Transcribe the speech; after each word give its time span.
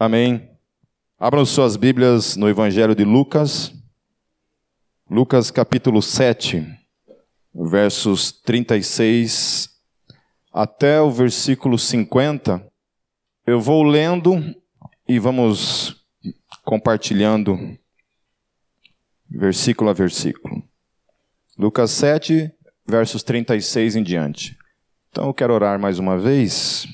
Amém. 0.00 0.48
Abram 1.18 1.44
suas 1.44 1.74
Bíblias 1.74 2.36
no 2.36 2.48
Evangelho 2.48 2.94
de 2.94 3.02
Lucas, 3.02 3.72
Lucas 5.10 5.50
capítulo 5.50 6.00
7, 6.00 6.64
versos 7.52 8.30
36 8.30 9.68
até 10.52 11.00
o 11.00 11.10
versículo 11.10 11.76
50. 11.76 12.64
Eu 13.44 13.60
vou 13.60 13.82
lendo 13.82 14.36
e 15.08 15.18
vamos 15.18 16.06
compartilhando 16.64 17.58
versículo 19.28 19.90
a 19.90 19.92
versículo. 19.92 20.62
Lucas 21.58 21.90
7, 21.90 22.48
versos 22.86 23.24
36 23.24 23.96
em 23.96 24.04
diante. 24.04 24.56
Então 25.10 25.26
eu 25.26 25.34
quero 25.34 25.52
orar 25.52 25.76
mais 25.76 25.98
uma 25.98 26.16
vez. 26.16 26.86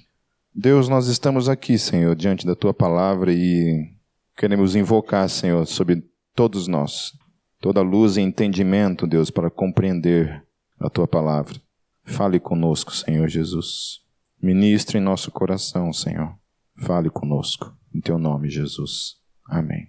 Deus, 0.57 0.89
nós 0.89 1.09
estamos 1.09 1.49
aqui, 1.49 1.77
Senhor, 1.77 2.15
diante 2.15 2.47
da 2.47 2.55
tua 2.55 2.73
palavra 2.73 3.33
e 3.33 3.93
queremos 4.37 4.77
invocar, 4.77 5.29
Senhor, 5.29 5.67
sobre 5.67 6.09
todos 6.33 6.69
nós, 6.69 7.13
toda 7.61 7.83
luz 7.83 8.17
e 8.17 8.21
entendimento, 8.21 9.05
Deus, 9.05 9.31
para 9.31 9.51
compreender 9.51 10.47
a 10.79 10.89
tua 10.89 11.09
palavra. 11.09 11.61
Fale 12.05 12.39
conosco, 12.39 12.95
Senhor 12.95 13.27
Jesus. 13.27 14.01
Ministre 14.41 14.99
em 14.99 15.01
nosso 15.01 15.33
coração, 15.33 15.93
Senhor. 15.93 16.33
Fale 16.77 17.11
conosco. 17.11 17.77
Em 17.93 18.01
teu 18.01 18.17
nome, 18.17 18.49
Jesus. 18.49 19.17
Amém. 19.45 19.89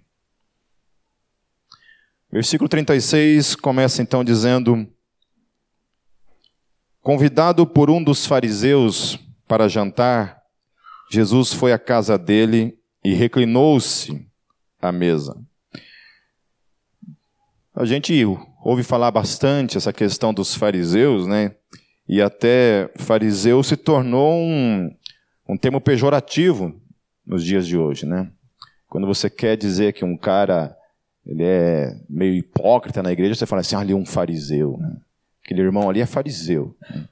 Versículo 2.32 2.68
36 2.68 3.54
começa 3.54 4.02
então 4.02 4.24
dizendo: 4.24 4.84
Convidado 7.00 7.64
por 7.68 7.88
um 7.88 8.02
dos 8.02 8.26
fariseus 8.26 9.16
para 9.46 9.68
jantar, 9.68 10.42
Jesus 11.10 11.52
foi 11.52 11.72
à 11.72 11.78
casa 11.78 12.18
dele 12.18 12.78
e 13.04 13.14
reclinou-se 13.14 14.26
à 14.80 14.90
mesa. 14.90 15.36
A 17.74 17.84
gente 17.84 18.24
ouve 18.62 18.82
falar 18.82 19.10
bastante 19.10 19.76
essa 19.76 19.92
questão 19.92 20.32
dos 20.32 20.54
fariseus, 20.54 21.26
né? 21.26 21.54
E 22.08 22.22
até 22.22 22.90
fariseu 22.96 23.62
se 23.62 23.76
tornou 23.76 24.34
um, 24.34 24.90
um 25.48 25.56
termo 25.56 25.80
pejorativo 25.80 26.80
nos 27.26 27.44
dias 27.44 27.66
de 27.66 27.76
hoje, 27.76 28.06
né? 28.06 28.30
Quando 28.88 29.06
você 29.06 29.28
quer 29.28 29.56
dizer 29.56 29.92
que 29.92 30.04
um 30.04 30.16
cara 30.16 30.76
ele 31.26 31.42
é 31.42 32.00
meio 32.08 32.34
hipócrita 32.34 33.02
na 33.02 33.12
igreja, 33.12 33.34
você 33.34 33.46
fala 33.46 33.60
assim, 33.60 33.74
ah, 33.74 33.80
ali 33.80 33.92
é 33.92 33.96
um 33.96 34.06
fariseu. 34.06 34.78
Né? 34.78 34.96
Aquele 35.44 35.60
irmão 35.60 35.90
ali 35.90 36.00
é 36.00 36.06
fariseu. 36.06 36.76
Né? 36.88 37.08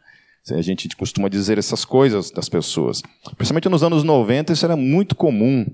A 0.50 0.60
gente 0.60 0.94
costuma 0.94 1.28
dizer 1.28 1.56
essas 1.56 1.84
coisas 1.84 2.30
das 2.30 2.48
pessoas. 2.48 3.02
Principalmente 3.36 3.68
nos 3.68 3.82
anos 3.82 4.04
90, 4.04 4.52
isso 4.52 4.64
era 4.64 4.76
muito 4.76 5.14
comum. 5.14 5.64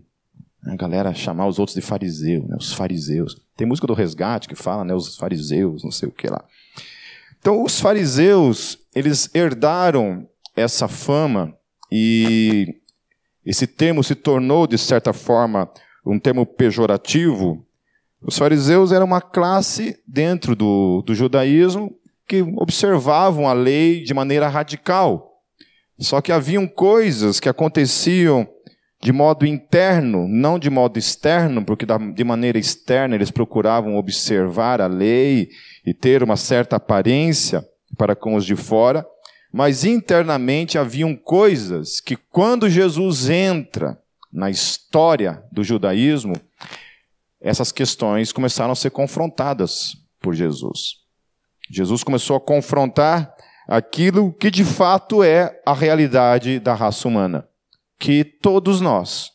Né? 0.63 0.73
A 0.73 0.77
galera 0.77 1.13
chamar 1.13 1.49
os 1.49 1.59
outros 1.59 1.75
de 1.75 1.81
fariseu, 1.81 2.47
né? 2.47 2.57
os 2.57 2.73
fariseus. 2.73 3.37
Tem 3.57 3.67
música 3.67 3.87
do 3.87 3.95
Resgate 3.95 4.49
que 4.49 4.55
fala, 4.55 4.85
né? 4.85 4.95
os 4.95 5.17
fariseus, 5.17 5.83
não 5.83 5.91
sei 5.91 6.09
o 6.09 6.13
que 6.13 6.29
lá. 6.29 6.45
Então, 7.41 7.65
os 7.65 7.81
fariseus, 7.81 8.79
eles 8.95 9.29
herdaram 9.35 10.29
essa 10.55 10.87
fama 10.87 11.57
e 11.91 12.77
esse 13.45 13.67
termo 13.67 14.05
se 14.05 14.15
tornou, 14.15 14.67
de 14.67 14.79
certa 14.79 15.13
forma, 15.13 15.69
um 16.07 16.19
termo 16.19 16.47
pejorativo. 16.47 17.67
Os 18.23 18.39
fariseus 18.39 18.93
eram 18.93 19.07
uma 19.07 19.21
classe 19.21 19.99
dentro 20.07 20.55
do, 20.55 21.03
do 21.03 21.15
judaísmo 21.15 21.91
que 22.31 22.43
observavam 22.43 23.49
a 23.49 23.53
lei 23.53 24.05
de 24.05 24.15
maneira 24.15 24.47
radical. 24.47 25.41
Só 25.99 26.21
que 26.21 26.31
haviam 26.31 26.65
coisas 26.65 27.41
que 27.41 27.49
aconteciam 27.49 28.49
de 29.03 29.13
modo 29.13 29.45
interno, 29.45 30.29
não 30.29 30.57
de 30.57 30.71
modo 30.71 30.97
externo, 30.97 31.65
porque 31.65 31.85
de 32.15 32.23
maneira 32.23 32.57
externa 32.57 33.17
eles 33.17 33.33
procuravam 33.33 33.97
observar 33.97 34.81
a 34.81 34.87
lei 34.87 35.49
e 35.85 35.93
ter 35.93 36.23
uma 36.23 36.37
certa 36.37 36.77
aparência 36.77 37.67
para 37.99 38.15
com 38.15 38.37
os 38.37 38.47
de 38.47 38.55
fora, 38.55 39.05
mas 39.53 39.85
internamente 39.85 40.79
haviam 40.79 41.17
coisas 41.17 42.01
que 42.01 42.15
quando 42.15 42.71
Jesus 42.71 43.29
entra 43.29 43.99
na 44.33 44.49
história 44.49 45.43
do 45.51 45.65
judaísmo, 45.65 46.35
essas 47.41 47.73
questões 47.73 48.33
começaram 48.33 48.71
a 48.71 48.77
ser 48.77 48.91
confrontadas 48.91 49.97
por 50.21 50.33
Jesus. 50.33 51.01
Jesus 51.71 52.03
começou 52.03 52.37
a 52.37 52.41
confrontar 52.41 53.33
aquilo 53.69 54.33
que 54.33 54.51
de 54.51 54.65
fato 54.65 55.23
é 55.23 55.63
a 55.65 55.73
realidade 55.73 56.59
da 56.59 56.75
raça 56.75 57.07
humana. 57.07 57.49
Que 57.99 58.25
todos 58.25 58.81
nós 58.81 59.31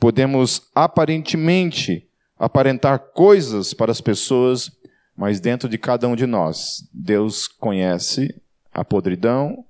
podemos 0.00 0.62
aparentemente 0.74 2.08
aparentar 2.36 2.98
coisas 2.98 3.72
para 3.72 3.92
as 3.92 4.00
pessoas, 4.00 4.70
mas 5.16 5.40
dentro 5.40 5.68
de 5.68 5.78
cada 5.78 6.08
um 6.08 6.16
de 6.16 6.26
nós, 6.26 6.88
Deus 6.92 7.46
conhece 7.46 8.34
a 8.72 8.84
podridão, 8.84 9.64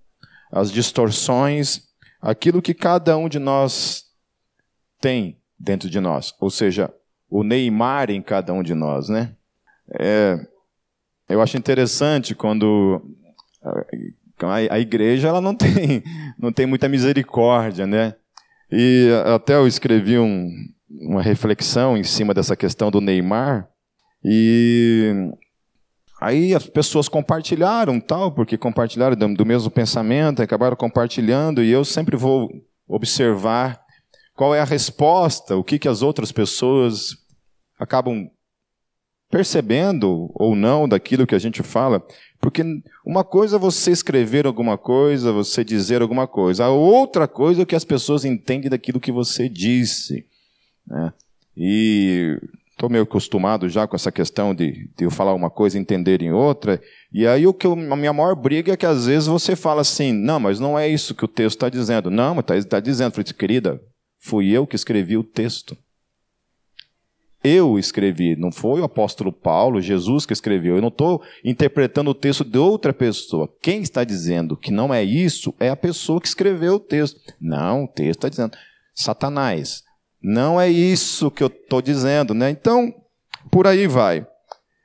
as 0.51 0.71
distorções, 0.71 1.83
aquilo 2.21 2.63
que 2.63 2.75
cada 2.75 3.17
um 3.17 3.29
de 3.29 3.39
nós 3.39 4.05
tem 5.01 5.39
dentro 5.59 5.91
de 5.91 6.01
nós. 6.01 6.35
Ou 6.41 6.51
seja, 6.51 6.93
o 7.29 7.43
Neymar 7.43 8.11
em 8.11 8.23
cada 8.23 8.53
um 8.53 8.63
de 8.63 8.75
nós, 8.75 9.09
né? 9.09 9.35
É, 9.99 10.39
eu 11.29 11.43
acho 11.43 11.57
interessante 11.57 12.35
quando 12.35 13.03
a, 14.71 14.79
igreja 14.79 15.29
ela 15.29 15.41
não 15.41 15.55
tem, 15.57 16.03
não 16.39 16.53
tem 16.53 16.67
muita 16.67 16.89
misericórdia, 16.89 17.87
né? 17.87 18.15
E 18.71 19.09
até 19.35 19.55
eu 19.55 19.67
escrevi 19.67 20.19
um, 20.19 20.51
uma 20.91 21.23
reflexão 21.23 21.97
em 21.97 22.05
cima 22.05 22.35
dessa 22.35 22.57
questão 22.57 22.91
do 22.91 23.01
Neymar 23.01 23.69
e 24.25 25.31
aí 26.21 26.55
as 26.55 26.67
pessoas 26.67 27.09
compartilharam 27.09 28.01
tal, 28.01 28.33
porque 28.33 28.59
compartilharam 28.59 29.17
do, 29.17 29.35
do 29.35 29.47
mesmo 29.47 29.71
pensamento, 29.71 30.43
acabaram 30.43 30.77
compartilhando 30.77 31.63
e 31.63 31.71
eu 31.71 31.85
sempre 31.85 32.17
vou 32.17 32.51
observar 32.87 33.81
qual 34.35 34.55
é 34.55 34.61
a 34.61 34.65
resposta, 34.65 35.57
o 35.57 35.65
que, 35.65 35.79
que 35.79 35.89
as 35.89 36.03
outras 36.03 36.31
pessoas 36.31 37.17
acabam 37.79 38.31
percebendo 39.31 40.31
ou 40.35 40.57
não 40.57 40.89
daquilo 40.89 41.27
que 41.27 41.35
a 41.35 41.39
gente 41.39 41.63
fala, 41.63 42.05
porque 42.41 42.63
uma 43.05 43.25
coisa 43.25 43.57
é 43.57 43.59
você 43.59 43.91
escrever 43.91 44.47
alguma 44.47 44.79
coisa, 44.79 45.33
você 45.33 45.65
dizer 45.65 46.03
alguma 46.03 46.27
coisa, 46.27 46.65
a 46.65 46.71
outra 46.71 47.29
coisa 47.29 47.61
é 47.61 47.65
o 47.65 47.67
que 47.67 47.77
as 47.77 47.85
pessoas 47.85 48.25
entendem 48.25 48.71
daquilo 48.71 49.01
que 49.01 49.13
você 49.13 49.49
disse. 49.49 50.25
Né? 50.87 51.13
E 51.57 52.39
estou 52.71 52.89
meio 52.89 53.03
acostumado 53.03 53.69
já 53.69 53.87
com 53.87 53.97
essa 53.97 54.13
questão 54.13 54.55
de, 54.55 54.89
de 54.97 55.05
eu 55.05 55.11
falar 55.11 55.35
uma 55.35 55.51
coisa 55.51 55.77
e 55.77 55.81
entender 55.81 56.23
em 56.23 56.33
outra, 56.33 56.81
e 57.13 57.27
aí 57.27 57.47
o 57.47 57.53
que 57.53 57.67
eu, 57.67 57.73
a 57.73 57.97
minha 57.97 58.13
maior 58.13 58.37
briga 58.37 58.73
é 58.73 58.77
que 58.77 58.87
às 58.87 59.07
vezes 59.07 59.27
você 59.27 59.57
fala 59.57 59.81
assim, 59.81 60.13
não, 60.13 60.39
mas 60.39 60.61
não 60.61 60.79
é 60.79 60.89
isso 60.89 61.15
que 61.15 61.25
o 61.25 61.29
texto 61.29 61.57
está 61.57 61.69
dizendo. 61.69 62.11
Não, 62.11 62.35
mas 62.35 62.45
está 62.45 62.77
tá 62.77 62.81
dizendo, 62.81 63.13
falei, 63.13 63.33
querida, 63.33 63.83
fui 64.19 64.51
eu 64.51 64.67
que 64.67 64.77
escrevi 64.77 65.17
o 65.17 65.25
texto. 65.25 65.77
Eu 67.43 67.79
escrevi, 67.79 68.35
não 68.35 68.51
foi 68.51 68.81
o 68.81 68.85
apóstolo 68.85 69.33
Paulo, 69.33 69.81
Jesus 69.81 70.27
que 70.27 70.33
escreveu. 70.33 70.77
Eu 70.77 70.83
não 70.83 70.89
estou 70.89 71.23
interpretando 71.45 72.11
o 72.11 72.15
texto 72.15 72.45
de 72.45 72.59
outra 72.59 72.93
pessoa. 72.93 73.49
Quem 73.63 73.81
está 73.81 74.03
dizendo 74.03 74.57
que 74.57 74.73
não 74.73 74.93
é 74.93 75.05
isso 75.05 75.55
é 75.61 75.69
a 75.69 75.77
pessoa 75.77 76.21
que 76.21 76.27
escreveu 76.27 76.75
o 76.75 76.81
texto. 76.81 77.21
Não, 77.41 77.85
o 77.85 77.89
texto 77.89 78.19
está 78.19 78.29
dizendo, 78.29 78.57
Satanás, 78.93 79.85
não 80.21 80.61
é 80.61 80.69
isso 80.69 81.31
que 81.31 81.43
eu 81.43 81.47
estou 81.47 81.81
dizendo, 81.81 82.35
né? 82.35 82.51
Então, 82.51 82.93
por 83.51 83.67
aí 83.67 83.87
vai. 83.87 84.27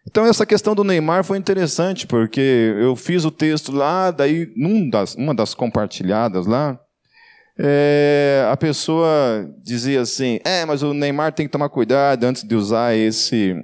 Então, 0.07 0.25
essa 0.25 0.45
questão 0.45 0.75
do 0.75 0.83
Neymar 0.83 1.23
foi 1.23 1.37
interessante, 1.37 2.05
porque 2.05 2.75
eu 2.79 2.95
fiz 2.95 3.25
o 3.25 3.31
texto 3.31 3.71
lá, 3.71 4.11
daí, 4.11 4.51
numa 4.55 4.89
das, 4.91 5.15
uma 5.15 5.33
das 5.33 5.53
compartilhadas 5.53 6.45
lá, 6.45 6.79
é, 7.57 8.47
a 8.51 8.57
pessoa 8.57 9.49
dizia 9.63 10.01
assim: 10.01 10.39
é, 10.43 10.65
mas 10.65 10.81
o 10.81 10.93
Neymar 10.93 11.33
tem 11.33 11.45
que 11.45 11.51
tomar 11.51 11.69
cuidado 11.69 12.23
antes 12.23 12.43
de 12.43 12.55
usar 12.55 12.95
esse, 12.95 13.55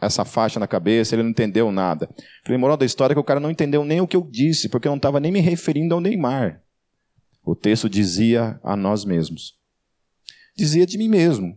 essa 0.00 0.24
faixa 0.24 0.58
na 0.58 0.66
cabeça, 0.66 1.14
ele 1.14 1.22
não 1.22 1.30
entendeu 1.30 1.70
nada. 1.70 2.08
Falei, 2.44 2.58
moral 2.58 2.76
da 2.76 2.86
história 2.86 3.12
é 3.12 3.14
que 3.14 3.20
o 3.20 3.24
cara 3.24 3.40
não 3.40 3.50
entendeu 3.50 3.84
nem 3.84 4.00
o 4.00 4.06
que 4.06 4.16
eu 4.16 4.22
disse, 4.22 4.68
porque 4.68 4.88
eu 4.88 4.92
não 4.92 4.96
estava 4.96 5.20
nem 5.20 5.30
me 5.30 5.40
referindo 5.40 5.94
ao 5.94 6.00
Neymar. 6.00 6.62
O 7.44 7.54
texto 7.54 7.88
dizia 7.88 8.58
a 8.62 8.74
nós 8.74 9.04
mesmos. 9.04 9.54
Dizia 10.56 10.86
de 10.86 10.96
mim 10.96 11.08
mesmo. 11.08 11.56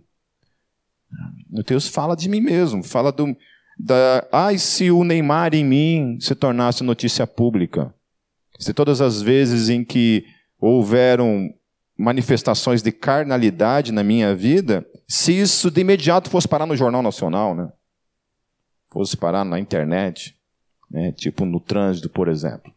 O 1.51 1.63
texto 1.63 1.91
fala 1.91 2.15
de 2.15 2.29
mim 2.29 2.41
mesmo, 2.41 2.83
fala 2.83 3.11
do. 3.11 3.35
Da, 3.79 4.27
ai, 4.31 4.57
se 4.57 4.91
o 4.91 5.05
Neymar 5.05 5.55
em 5.55 5.63
mim 5.63 6.17
se 6.19 6.35
tornasse 6.35 6.83
notícia 6.83 7.25
pública. 7.25 7.93
Se 8.59 8.73
todas 8.73 8.99
as 8.99 9.21
vezes 9.21 9.69
em 9.69 9.85
que 9.85 10.25
houveram 10.59 11.49
manifestações 11.99 12.81
de 12.81 12.93
carnalidade 12.93 13.91
na 13.91 14.03
minha 14.03 14.33
vida, 14.33 14.87
se 15.05 15.33
isso 15.33 15.69
de 15.69 15.81
imediato 15.81 16.29
fosse 16.29 16.47
parar 16.47 16.65
no 16.65 16.75
Jornal 16.75 17.03
Nacional, 17.03 17.53
né? 17.53 17.69
Fosse 18.89 19.17
parar 19.17 19.43
na 19.43 19.59
internet, 19.59 20.35
né? 20.89 21.11
tipo 21.11 21.45
no 21.45 21.59
trânsito, 21.59 22.09
por 22.09 22.29
exemplo. 22.29 22.73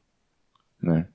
Né? 0.83 1.07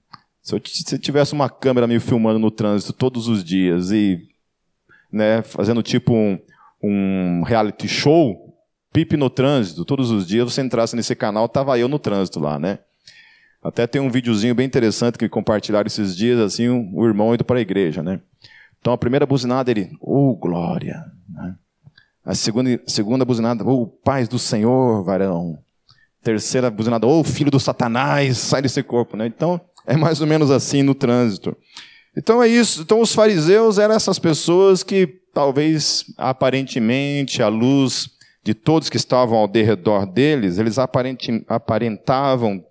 Se 0.42 0.56
eu 0.56 0.60
tivesse 1.00 1.34
uma 1.34 1.50
câmera 1.50 1.86
me 1.86 2.00
filmando 2.00 2.40
no 2.40 2.50
trânsito 2.50 2.94
todos 2.94 3.28
os 3.28 3.44
dias 3.44 3.92
e 3.92 4.26
né, 5.12 5.42
fazendo 5.42 5.84
tipo 5.84 6.14
um, 6.14 6.40
um 6.82 7.44
reality 7.44 7.88
show, 7.88 8.48
Pipe 8.94 9.18
no 9.18 9.30
trânsito. 9.30 9.86
Todos 9.86 10.10
os 10.10 10.26
dias 10.26 10.52
você 10.52 10.62
entrasse 10.62 10.96
nesse 10.96 11.16
canal, 11.16 11.48
tava 11.48 11.78
eu 11.78 11.88
no 11.88 12.00
trânsito 12.00 12.40
lá, 12.40 12.58
né? 12.58 12.80
Até 13.64 13.88
tem 13.88 14.00
um 14.02 14.10
videozinho 14.10 14.56
bem 14.56 14.66
interessante 14.66 15.18
que 15.18 15.28
compartilharam 15.28 15.88
esses 15.88 16.16
dias, 16.16 16.40
assim, 16.40 16.70
o 16.70 17.06
irmão 17.06 17.34
indo 17.34 17.44
para 17.44 17.58
a 17.58 17.62
igreja, 17.62 18.04
né? 18.04 18.22
Então 18.80 18.94
a 18.94 18.98
primeira 18.98 19.26
buzinada 19.26 19.72
ele, 19.72 19.92
oh 20.00 20.36
glória, 20.36 21.04
né? 21.30 21.56
A 22.24 22.36
segunda, 22.36 22.80
segunda 22.86 23.26
buzinada, 23.26 23.64
oh 23.66 23.88
paz 23.88 24.28
do 24.28 24.38
Senhor, 24.38 25.04
varão. 25.04 25.58
Terceira 26.22 26.70
buzinada, 26.70 27.08
oh 27.08 27.24
filho 27.24 27.50
do 27.50 27.60
Satanás, 27.60 28.38
sai 28.38 28.62
desse 28.62 28.84
corpo, 28.84 29.18
né? 29.18 29.28
Então 29.28 29.60
é 29.86 29.96
mais 29.96 30.22
ou 30.22 30.28
menos 30.28 30.52
assim 30.52 30.84
no 30.84 30.94
trânsito. 30.94 31.56
Então 32.16 32.42
é 32.44 32.48
isso. 32.48 32.82
Então 32.82 33.00
os 33.00 33.14
fariseus 33.14 33.78
eram 33.78 33.96
essas 33.96 34.20
pessoas 34.20 34.84
que 34.84 35.08
talvez 35.34 36.06
aparentemente 36.18 37.42
à 37.42 37.48
luz 37.48 38.10
de 38.44 38.54
todos 38.54 38.90
que 38.90 38.98
estavam 38.98 39.38
ao 39.38 39.52
redor 39.52 40.06
deles, 40.06 40.58
eles 40.58 40.78
aparentavam 40.80 42.64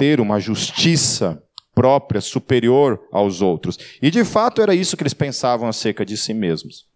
ter 0.00 0.18
uma 0.18 0.40
justiça 0.40 1.42
própria, 1.74 2.22
superior 2.22 2.98
aos 3.12 3.42
outros. 3.42 3.78
E 4.00 4.10
de 4.10 4.24
fato 4.24 4.62
era 4.62 4.74
isso 4.74 4.96
que 4.96 5.02
eles 5.02 5.12
pensavam 5.12 5.68
acerca 5.68 6.06
de 6.06 6.16
si 6.16 6.32
mesmos. 6.32 6.86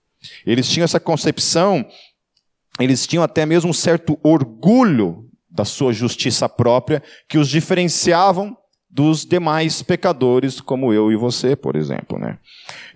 Eles 0.47 0.67
tinham 0.67 0.85
essa 0.85 0.99
concepção, 0.99 1.85
eles 2.81 3.07
tinham 3.07 3.23
até 3.23 3.45
mesmo 3.45 3.69
um 3.69 3.75
certo 3.75 4.19
orgulho 4.23 5.29
da 5.51 5.67
sua 5.67 5.93
justiça 5.93 6.49
própria 6.49 7.03
que 7.29 7.37
os 7.37 7.51
diferenciavam 7.51 8.57
dos 8.89 9.27
demais 9.27 9.83
pecadores, 9.83 10.59
como 10.59 10.91
eu 10.91 11.13
e 11.13 11.17
você, 11.17 11.55
por 11.55 11.77
exemplo. 11.77 12.19
Né? 12.19 12.39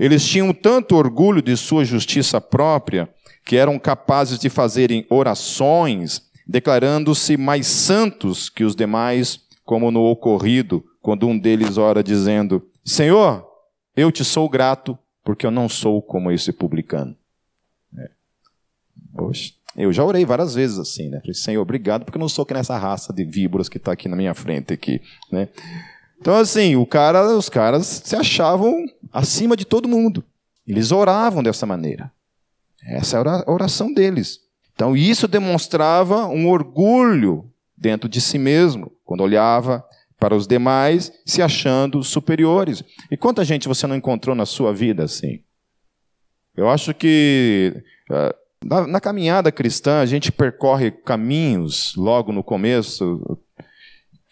Eles 0.00 0.26
tinham 0.26 0.54
tanto 0.54 0.96
orgulho 0.96 1.42
de 1.42 1.54
sua 1.54 1.84
justiça 1.84 2.40
própria 2.40 3.10
que 3.44 3.56
eram 3.56 3.78
capazes 3.78 4.38
de 4.38 4.48
fazerem 4.48 5.06
orações 5.10 6.22
declarando-se 6.48 7.36
mais 7.36 7.66
santos 7.66 8.48
que 8.48 8.64
os 8.64 8.74
demais, 8.74 9.38
como 9.68 9.90
no 9.90 10.00
ocorrido, 10.04 10.82
quando 11.02 11.28
um 11.28 11.38
deles 11.38 11.76
ora 11.76 12.02
dizendo: 12.02 12.66
Senhor, 12.82 13.46
eu 13.94 14.10
te 14.10 14.24
sou 14.24 14.48
grato 14.48 14.98
porque 15.22 15.44
eu 15.44 15.50
não 15.50 15.68
sou 15.68 16.00
como 16.00 16.32
esse 16.32 16.54
publicano. 16.54 17.14
É. 17.98 18.08
Poxa, 19.14 19.52
eu 19.76 19.92
já 19.92 20.02
orei 20.02 20.24
várias 20.24 20.54
vezes 20.54 20.78
assim, 20.78 21.10
né? 21.10 21.20
Senhor, 21.34 21.60
obrigado 21.60 22.06
porque 22.06 22.16
eu 22.16 22.20
não 22.20 22.30
sou 22.30 22.46
que 22.46 22.54
nessa 22.54 22.78
raça 22.78 23.12
de 23.12 23.24
víboras 23.24 23.68
que 23.68 23.76
está 23.76 23.92
aqui 23.92 24.08
na 24.08 24.16
minha 24.16 24.32
frente 24.32 24.72
aqui, 24.72 25.02
né? 25.30 25.50
Então 26.18 26.34
assim, 26.34 26.74
o 26.74 26.86
cara, 26.86 27.36
os 27.36 27.50
caras 27.50 27.86
se 27.86 28.16
achavam 28.16 28.86
acima 29.12 29.54
de 29.54 29.66
todo 29.66 29.86
mundo. 29.86 30.24
Eles 30.66 30.92
oravam 30.92 31.42
dessa 31.42 31.66
maneira. 31.66 32.10
Essa 32.86 33.18
era 33.18 33.44
a 33.46 33.52
oração 33.52 33.92
deles. 33.92 34.40
Então 34.74 34.96
isso 34.96 35.28
demonstrava 35.28 36.26
um 36.26 36.48
orgulho 36.48 37.47
dentro 37.78 38.08
de 38.08 38.20
si 38.20 38.38
mesmo, 38.38 38.92
quando 39.04 39.22
olhava 39.22 39.84
para 40.18 40.34
os 40.34 40.46
demais, 40.46 41.12
se 41.24 41.40
achando 41.40 42.02
superiores. 42.02 42.82
E 43.10 43.16
quanta 43.16 43.44
gente 43.44 43.68
você 43.68 43.86
não 43.86 43.94
encontrou 43.94 44.34
na 44.34 44.44
sua 44.44 44.72
vida 44.72 45.04
assim? 45.04 45.42
Eu 46.56 46.68
acho 46.68 46.92
que 46.92 47.82
eh, 48.10 48.34
na, 48.64 48.86
na 48.86 49.00
caminhada 49.00 49.52
cristã 49.52 50.00
a 50.00 50.06
gente 50.06 50.32
percorre 50.32 50.90
caminhos 50.90 51.94
logo 51.96 52.32
no 52.32 52.42
começo. 52.42 53.38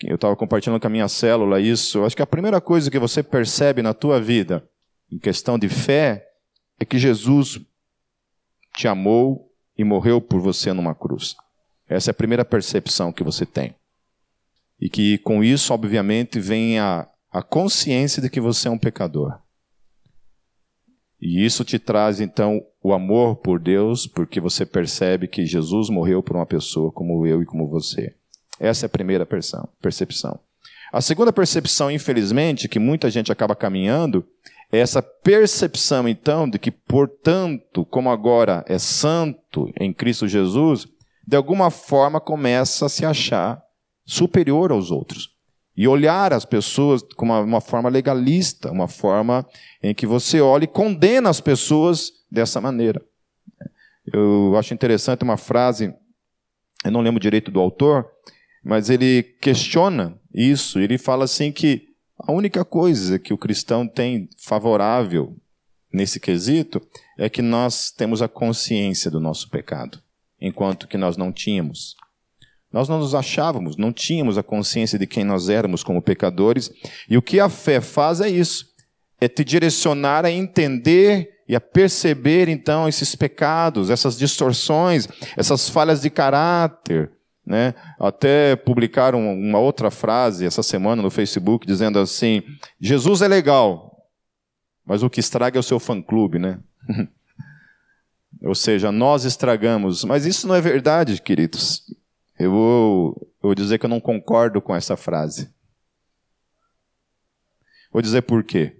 Eu 0.02 0.16
estava 0.16 0.34
compartilhando 0.34 0.80
com 0.80 0.86
a 0.88 0.90
minha 0.90 1.08
célula 1.08 1.60
isso. 1.60 2.04
Acho 2.04 2.16
que 2.16 2.22
a 2.22 2.26
primeira 2.26 2.60
coisa 2.60 2.90
que 2.90 2.98
você 2.98 3.22
percebe 3.22 3.80
na 3.80 3.94
tua 3.94 4.20
vida, 4.20 4.68
em 5.10 5.18
questão 5.18 5.56
de 5.56 5.68
fé, 5.68 6.26
é 6.80 6.84
que 6.84 6.98
Jesus 6.98 7.60
te 8.76 8.88
amou 8.88 9.52
e 9.78 9.84
morreu 9.84 10.20
por 10.20 10.40
você 10.40 10.72
numa 10.72 10.94
cruz. 10.94 11.36
Essa 11.88 12.10
é 12.10 12.12
a 12.12 12.14
primeira 12.14 12.44
percepção 12.44 13.12
que 13.12 13.22
você 13.22 13.46
tem. 13.46 13.74
E 14.80 14.88
que 14.90 15.18
com 15.18 15.42
isso, 15.42 15.72
obviamente, 15.72 16.38
vem 16.40 16.78
a, 16.78 17.08
a 17.32 17.42
consciência 17.42 18.20
de 18.20 18.28
que 18.28 18.40
você 18.40 18.68
é 18.68 18.70
um 18.70 18.78
pecador. 18.78 19.38
E 21.20 21.44
isso 21.44 21.64
te 21.64 21.78
traz, 21.78 22.20
então, 22.20 22.62
o 22.82 22.92
amor 22.92 23.36
por 23.36 23.58
Deus, 23.58 24.06
porque 24.06 24.40
você 24.40 24.66
percebe 24.66 25.26
que 25.26 25.46
Jesus 25.46 25.88
morreu 25.88 26.22
por 26.22 26.36
uma 26.36 26.44
pessoa 26.44 26.92
como 26.92 27.26
eu 27.26 27.42
e 27.42 27.46
como 27.46 27.68
você. 27.68 28.14
Essa 28.60 28.84
é 28.84 28.88
a 28.88 28.90
primeira 28.90 29.26
percepção. 29.26 30.38
A 30.92 31.00
segunda 31.00 31.32
percepção, 31.32 31.90
infelizmente, 31.90 32.68
que 32.68 32.78
muita 32.78 33.10
gente 33.10 33.32
acaba 33.32 33.56
caminhando, 33.56 34.26
é 34.70 34.78
essa 34.78 35.02
percepção, 35.02 36.08
então, 36.08 36.48
de 36.48 36.58
que, 36.58 36.70
portanto, 36.70 37.84
como 37.86 38.10
agora 38.10 38.64
é 38.68 38.78
santo 38.78 39.72
em 39.78 39.92
Cristo 39.92 40.28
Jesus, 40.28 40.86
de 41.26 41.36
alguma 41.36 41.70
forma 41.70 42.20
começa 42.20 42.86
a 42.86 42.88
se 42.88 43.04
achar 43.04 43.62
superior 44.04 44.70
aos 44.70 44.90
outros. 44.90 45.34
E 45.76 45.86
olhar 45.86 46.32
as 46.32 46.44
pessoas 46.44 47.02
com 47.16 47.26
uma, 47.26 47.40
uma, 47.40 47.60
forma 47.60 47.88
legalista, 47.88 48.70
uma 48.70 48.88
forma 48.88 49.46
em 49.82 49.94
que 49.94 50.06
você 50.06 50.40
olha 50.40 50.64
e 50.64 50.68
condena 50.68 51.28
as 51.28 51.40
pessoas 51.40 52.12
dessa 52.30 52.60
maneira. 52.60 53.02
Eu 54.10 54.56
acho 54.56 54.72
interessante 54.72 55.22
uma 55.22 55.36
frase, 55.36 55.92
eu 56.84 56.90
não 56.90 57.02
lembro 57.02 57.20
direito 57.20 57.50
do 57.50 57.60
autor, 57.60 58.08
mas 58.64 58.88
ele 58.88 59.22
questiona 59.40 60.18
isso. 60.32 60.78
Ele 60.78 60.96
fala 60.96 61.24
assim 61.24 61.52
que 61.52 61.88
a 62.18 62.32
única 62.32 62.64
coisa 62.64 63.18
que 63.18 63.34
o 63.34 63.38
cristão 63.38 63.86
tem 63.86 64.30
favorável 64.38 65.36
nesse 65.92 66.18
quesito 66.18 66.80
é 67.18 67.28
que 67.28 67.42
nós 67.42 67.90
temos 67.90 68.22
a 68.22 68.28
consciência 68.28 69.10
do 69.10 69.20
nosso 69.20 69.50
pecado, 69.50 70.00
enquanto 70.40 70.88
que 70.88 70.96
nós 70.96 71.16
não 71.16 71.32
tínhamos. 71.32 71.94
Nós 72.72 72.88
não 72.88 72.98
nos 72.98 73.14
achávamos, 73.14 73.76
não 73.76 73.92
tínhamos 73.92 74.36
a 74.36 74.42
consciência 74.42 74.98
de 74.98 75.06
quem 75.06 75.24
nós 75.24 75.48
éramos 75.48 75.82
como 75.82 76.02
pecadores, 76.02 76.70
e 77.08 77.16
o 77.16 77.22
que 77.22 77.40
a 77.40 77.48
fé 77.48 77.80
faz 77.80 78.20
é 78.20 78.28
isso: 78.28 78.66
é 79.20 79.28
te 79.28 79.44
direcionar 79.44 80.24
a 80.24 80.30
entender 80.30 81.30
e 81.48 81.54
a 81.54 81.60
perceber 81.60 82.48
então 82.48 82.88
esses 82.88 83.14
pecados, 83.14 83.88
essas 83.88 84.18
distorções, 84.18 85.08
essas 85.36 85.68
falhas 85.68 86.02
de 86.02 86.10
caráter. 86.10 87.12
Né? 87.46 87.74
Até 88.00 88.56
publicaram 88.56 89.32
uma 89.32 89.60
outra 89.60 89.88
frase 89.88 90.44
essa 90.44 90.64
semana 90.64 91.00
no 91.00 91.10
Facebook 91.10 91.64
dizendo 91.64 91.98
assim: 92.00 92.42
Jesus 92.80 93.22
é 93.22 93.28
legal, 93.28 93.96
mas 94.84 95.04
o 95.04 95.08
que 95.08 95.20
estraga 95.20 95.56
é 95.56 95.60
o 95.60 95.62
seu 95.62 95.78
fã-clube, 95.78 96.38
né? 96.38 96.58
Ou 98.42 98.54
seja, 98.54 98.92
nós 98.92 99.24
estragamos. 99.24 100.04
Mas 100.04 100.26
isso 100.26 100.46
não 100.46 100.54
é 100.54 100.60
verdade, 100.60 101.20
queridos. 101.20 101.82
Eu 102.38 102.50
vou, 102.50 103.16
eu 103.42 103.48
vou 103.48 103.54
dizer 103.54 103.78
que 103.78 103.86
eu 103.86 103.90
não 103.90 104.00
concordo 104.00 104.60
com 104.60 104.74
essa 104.74 104.96
frase. 104.96 105.54
Vou 107.90 108.02
dizer 108.02 108.22
por 108.22 108.44
quê. 108.44 108.78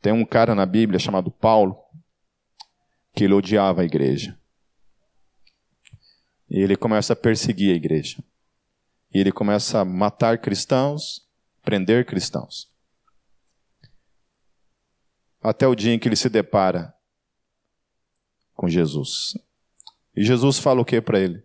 Tem 0.00 0.12
um 0.12 0.24
cara 0.24 0.54
na 0.54 0.66
Bíblia 0.66 0.98
chamado 0.98 1.30
Paulo 1.30 1.78
que 3.14 3.24
ele 3.24 3.32
odiava 3.32 3.82
a 3.82 3.84
igreja. 3.84 4.38
E 6.50 6.60
ele 6.60 6.76
começa 6.76 7.14
a 7.14 7.16
perseguir 7.16 7.72
a 7.72 7.76
igreja. 7.76 8.22
E 9.12 9.18
ele 9.18 9.32
começa 9.32 9.80
a 9.80 9.84
matar 9.84 10.38
cristãos, 10.38 11.26
prender 11.62 12.04
cristãos. 12.04 12.70
Até 15.40 15.66
o 15.66 15.74
dia 15.74 15.94
em 15.94 15.98
que 15.98 16.08
ele 16.08 16.16
se 16.16 16.28
depara 16.28 16.93
com 18.54 18.68
Jesus. 18.68 19.36
E 20.16 20.24
Jesus 20.24 20.58
fala 20.58 20.80
o 20.80 20.84
que 20.84 21.00
para 21.00 21.18
ele? 21.18 21.42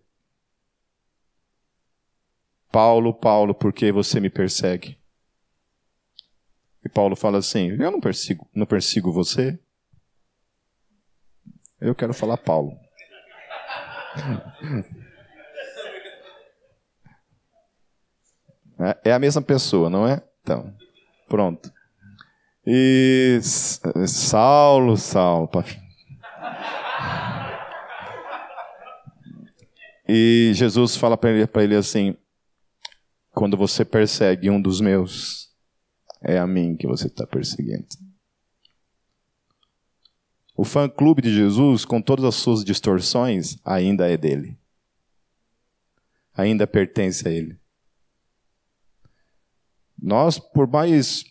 Paulo, 2.71 3.13
Paulo, 3.13 3.53
por 3.53 3.73
que 3.73 3.91
você 3.91 4.19
me 4.19 4.29
persegue? 4.29 4.97
E 6.85 6.89
Paulo 6.89 7.15
fala 7.15 7.39
assim: 7.39 7.69
Eu 7.71 7.91
não 7.91 7.99
persigo, 7.99 8.47
não 8.53 8.65
persigo 8.65 9.11
você. 9.11 9.59
Eu 11.81 11.95
quero 11.95 12.13
falar 12.13 12.37
Paulo. 12.37 12.77
É, 18.79 19.09
é 19.09 19.13
a 19.13 19.19
mesma 19.19 19.41
pessoa, 19.41 19.89
não 19.89 20.07
é? 20.07 20.23
Então, 20.41 20.73
pronto. 21.27 21.69
E 22.65 23.39
Saulo, 23.41 24.95
Saulo. 24.95 25.49
E 30.11 30.53
Jesus 30.55 30.95
fala 30.95 31.15
para 31.15 31.29
ele, 31.29 31.47
ele 31.53 31.75
assim: 31.75 32.17
quando 33.29 33.55
você 33.55 33.85
persegue 33.85 34.49
um 34.49 34.59
dos 34.59 34.81
meus, 34.81 35.53
é 36.19 36.39
a 36.39 36.47
mim 36.47 36.75
que 36.75 36.87
você 36.87 37.05
está 37.05 37.27
perseguindo. 37.27 37.85
O 40.57 40.63
fã-clube 40.63 41.21
de 41.21 41.31
Jesus, 41.31 41.85
com 41.85 42.01
todas 42.01 42.25
as 42.25 42.33
suas 42.33 42.65
distorções, 42.65 43.59
ainda 43.63 44.09
é 44.11 44.17
dele. 44.17 44.57
Ainda 46.35 46.65
pertence 46.65 47.27
a 47.27 47.31
ele. 47.31 47.59
Nós, 49.95 50.39
por 50.39 50.67
mais 50.67 51.23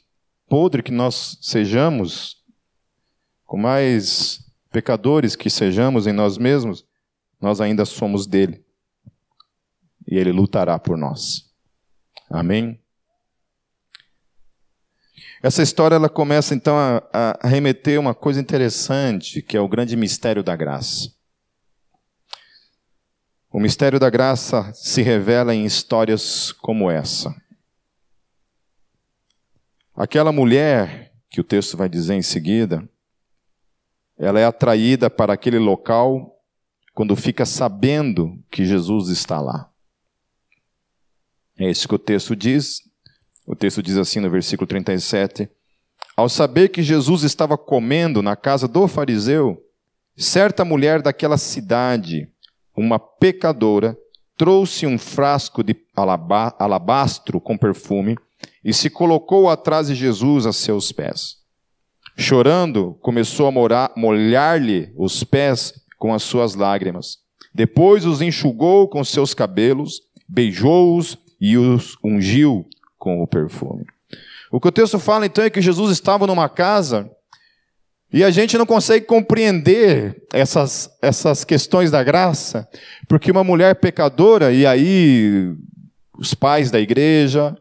podre 0.48 0.84
que 0.84 0.92
nós 0.92 1.36
sejamos, 1.42 2.44
com 3.44 3.56
mais 3.56 4.48
pecadores 4.70 5.34
que 5.34 5.50
sejamos 5.50 6.06
em 6.06 6.12
nós 6.12 6.38
mesmos, 6.38 6.86
nós 7.40 7.60
ainda 7.60 7.84
somos 7.84 8.24
dele. 8.24 8.67
E 10.08 10.16
ele 10.16 10.32
lutará 10.32 10.78
por 10.78 10.96
nós. 10.96 11.52
Amém? 12.30 12.80
Essa 15.42 15.62
história 15.62 15.94
ela 15.94 16.08
começa 16.08 16.54
então 16.54 16.76
a, 16.76 17.38
a 17.40 17.46
remeter 17.46 18.00
uma 18.00 18.14
coisa 18.14 18.40
interessante, 18.40 19.42
que 19.42 19.56
é 19.56 19.60
o 19.60 19.68
grande 19.68 19.96
mistério 19.96 20.42
da 20.42 20.56
graça. 20.56 21.12
O 23.50 23.60
mistério 23.60 24.00
da 24.00 24.10
graça 24.10 24.72
se 24.74 25.00
revela 25.02 25.54
em 25.54 25.64
histórias 25.64 26.52
como 26.52 26.90
essa. 26.90 27.34
Aquela 29.94 30.32
mulher, 30.32 31.12
que 31.30 31.40
o 31.40 31.44
texto 31.44 31.76
vai 31.76 31.88
dizer 31.88 32.14
em 32.14 32.22
seguida, 32.22 32.88
ela 34.18 34.40
é 34.40 34.44
atraída 34.44 35.08
para 35.08 35.32
aquele 35.32 35.58
local 35.58 36.36
quando 36.94 37.14
fica 37.14 37.46
sabendo 37.46 38.42
que 38.50 38.64
Jesus 38.64 39.08
está 39.08 39.40
lá. 39.40 39.70
É 41.58 41.68
isso 41.68 41.88
que 41.88 41.94
o 41.94 41.98
texto 41.98 42.36
diz. 42.36 42.82
O 43.46 43.56
texto 43.56 43.82
diz 43.82 43.96
assim 43.96 44.20
no 44.20 44.30
versículo 44.30 44.66
37. 44.66 45.48
Ao 46.16 46.28
saber 46.28 46.68
que 46.68 46.82
Jesus 46.82 47.22
estava 47.22 47.58
comendo 47.58 48.22
na 48.22 48.36
casa 48.36 48.68
do 48.68 48.86
fariseu, 48.86 49.60
certa 50.16 50.64
mulher 50.64 51.02
daquela 51.02 51.36
cidade, 51.36 52.28
uma 52.76 52.98
pecadora, 52.98 53.96
trouxe 54.36 54.86
um 54.86 54.98
frasco 54.98 55.64
de 55.64 55.76
alabastro 55.96 57.40
com 57.40 57.58
perfume 57.58 58.16
e 58.64 58.72
se 58.72 58.88
colocou 58.88 59.48
atrás 59.48 59.88
de 59.88 59.94
Jesus 59.94 60.46
a 60.46 60.52
seus 60.52 60.92
pés. 60.92 61.38
Chorando, 62.16 62.96
começou 63.00 63.48
a 63.48 63.92
molhar-lhe 63.96 64.92
os 64.96 65.24
pés 65.24 65.74
com 65.96 66.14
as 66.14 66.22
suas 66.22 66.54
lágrimas. 66.54 67.18
Depois 67.54 68.04
os 68.04 68.20
enxugou 68.20 68.88
com 68.88 69.02
seus 69.02 69.34
cabelos, 69.34 70.00
beijou-os 70.28 71.16
e 71.40 71.56
os 71.56 71.96
ungiu 72.02 72.66
com 72.98 73.22
o 73.22 73.26
perfume. 73.26 73.84
O 74.50 74.60
que 74.60 74.68
o 74.68 74.72
texto 74.72 74.98
fala 74.98 75.26
então 75.26 75.44
é 75.44 75.50
que 75.50 75.60
Jesus 75.60 75.92
estava 75.92 76.26
numa 76.26 76.48
casa 76.48 77.10
e 78.12 78.24
a 78.24 78.30
gente 78.30 78.56
não 78.56 78.64
consegue 78.64 79.04
compreender 79.04 80.22
essas, 80.32 80.90
essas 81.02 81.44
questões 81.44 81.90
da 81.90 82.02
graça, 82.02 82.66
porque 83.06 83.30
uma 83.30 83.44
mulher 83.44 83.74
pecadora, 83.76 84.50
e 84.50 84.66
aí 84.66 85.54
os 86.18 86.32
pais 86.32 86.70
da 86.70 86.80
igreja 86.80 87.54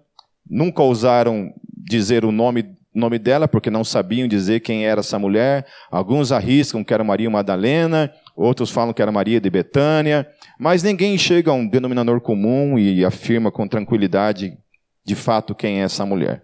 nunca 0.50 0.82
ousaram 0.82 1.54
dizer 1.90 2.24
o 2.24 2.32
nome, 2.32 2.66
nome 2.96 3.20
dela, 3.20 3.46
porque 3.48 3.70
não 3.70 3.84
sabiam 3.84 4.28
dizer 4.28 4.62
quem 4.62 4.86
era 4.86 5.02
essa 5.02 5.20
mulher. 5.20 5.66
Alguns 5.92 6.32
arriscam 6.32 6.82
que 6.82 6.94
era 6.94 7.04
Maria 7.04 7.30
Madalena, 7.30 8.12
outros 8.38 8.70
falam 8.70 8.94
que 8.94 9.02
era 9.02 9.12
Maria 9.12 9.42
de 9.42 9.50
Betânia, 9.50 10.28
mas 10.60 10.84
ninguém 10.84 11.18
chega 11.18 11.50
a 11.50 11.54
um 11.54 11.68
denominador 11.68 12.22
comum 12.22 12.78
e 12.78 13.04
afirma 13.04 13.52
com 13.52 13.68
tranquilidade 13.68 14.56
de 15.04 15.16
fato 15.16 15.56
quem 15.56 15.82
é 15.82 15.84
essa 15.84 16.06
mulher. 16.06 16.44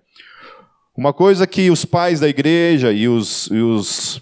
Uma 0.95 1.13
coisa 1.13 1.45
que 1.45 1.69
os 1.69 1.85
pais 1.85 2.19
da 2.19 2.27
igreja 2.27 2.91
e 2.91 3.07
os, 3.07 3.47
e 3.47 3.59
os, 3.59 4.21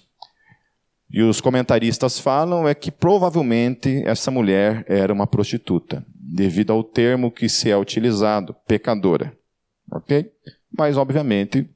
e 1.09 1.21
os 1.21 1.39
comentaristas 1.39 2.19
falam 2.19 2.67
é 2.67 2.73
que 2.73 2.91
provavelmente 2.91 4.03
essa 4.05 4.31
mulher 4.31 4.85
era 4.87 5.11
uma 5.13 5.27
prostituta, 5.27 6.05
devido 6.13 6.71
ao 6.71 6.83
termo 6.83 7.31
que 7.31 7.47
se 7.49 7.69
é 7.69 7.77
utilizado, 7.77 8.55
pecadora. 8.67 9.33
Ok? 9.91 10.31
Mas, 10.77 10.95
obviamente, 10.95 11.69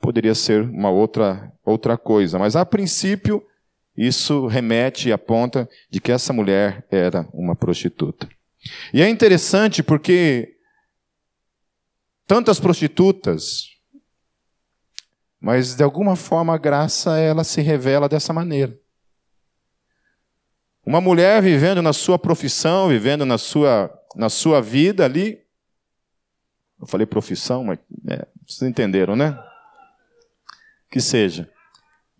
poderia 0.00 0.34
ser 0.34 0.62
uma 0.62 0.90
outra, 0.90 1.52
outra 1.64 1.98
coisa. 1.98 2.38
Mas, 2.38 2.54
a 2.54 2.64
princípio, 2.64 3.44
isso 4.06 4.46
remete 4.46 5.08
e 5.08 5.12
aponta 5.12 5.68
de 5.90 6.00
que 6.00 6.12
essa 6.12 6.32
mulher 6.32 6.86
era 6.90 7.28
uma 7.32 7.54
prostituta. 7.54 8.28
E 8.92 9.02
é 9.02 9.08
interessante 9.08 9.82
porque 9.82 10.56
tantas 12.26 12.60
prostitutas 12.60 13.70
mas 15.40 15.74
de 15.74 15.82
alguma 15.82 16.14
forma 16.14 16.54
a 16.54 16.58
graça 16.58 17.18
ela 17.18 17.42
se 17.42 17.62
revela 17.62 18.08
dessa 18.08 18.32
maneira. 18.32 18.78
Uma 20.84 21.00
mulher 21.00 21.40
vivendo 21.40 21.80
na 21.80 21.92
sua 21.92 22.18
profissão, 22.18 22.88
vivendo 22.88 23.24
na 23.24 23.38
sua, 23.38 23.90
na 24.14 24.28
sua 24.28 24.60
vida 24.60 25.04
ali. 25.04 25.40
Eu 26.78 26.86
falei 26.86 27.06
profissão, 27.06 27.64
mas 27.64 27.78
é, 28.08 28.26
vocês 28.46 28.68
entenderam, 28.68 29.16
né? 29.16 29.38
Que 30.90 31.00
seja. 31.00 31.50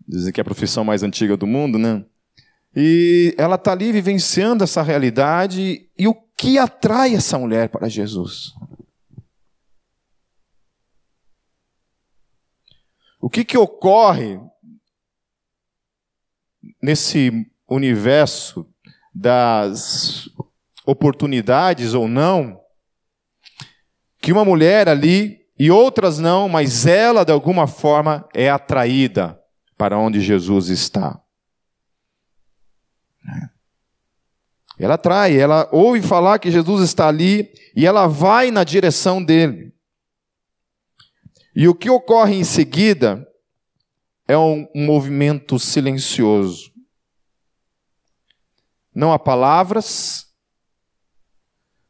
Dizem 0.07 0.33
que 0.33 0.39
é 0.39 0.43
a 0.43 0.45
profissão 0.45 0.83
mais 0.83 1.03
antiga 1.03 1.37
do 1.37 1.47
mundo, 1.47 1.77
né? 1.77 2.03
E 2.75 3.35
ela 3.37 3.55
está 3.55 3.71
ali 3.71 3.91
vivenciando 3.91 4.63
essa 4.63 4.81
realidade. 4.81 5.89
E 5.97 6.07
o 6.07 6.13
que 6.13 6.57
atrai 6.57 7.15
essa 7.15 7.37
mulher 7.37 7.69
para 7.69 7.89
Jesus? 7.89 8.53
O 13.19 13.29
que, 13.29 13.45
que 13.45 13.57
ocorre 13.57 14.39
nesse 16.81 17.45
universo 17.69 18.67
das 19.13 20.29
oportunidades 20.85 21.93
ou 21.93 22.07
não, 22.07 22.59
que 24.19 24.31
uma 24.31 24.43
mulher 24.43 24.89
ali, 24.89 25.45
e 25.57 25.69
outras 25.69 26.17
não, 26.17 26.49
mas 26.49 26.85
ela 26.85 27.23
de 27.23 27.31
alguma 27.31 27.67
forma 27.67 28.27
é 28.33 28.49
atraída 28.49 29.40
para 29.81 29.97
onde 29.97 30.21
Jesus 30.21 30.69
está. 30.69 31.19
Ela 34.77 34.93
atrai, 34.93 35.35
ela 35.35 35.67
ouve 35.71 36.03
falar 36.03 36.37
que 36.37 36.51
Jesus 36.51 36.87
está 36.87 37.07
ali 37.07 37.51
e 37.75 37.87
ela 37.87 38.05
vai 38.05 38.51
na 38.51 38.63
direção 38.63 39.23
dele. 39.23 39.73
E 41.55 41.67
o 41.67 41.73
que 41.73 41.89
ocorre 41.89 42.35
em 42.35 42.43
seguida 42.43 43.27
é 44.27 44.37
um, 44.37 44.67
movimento 44.75 45.57
silencioso. 45.57 46.71
Não 48.93 49.11
há 49.11 49.17
palavras, 49.17 50.27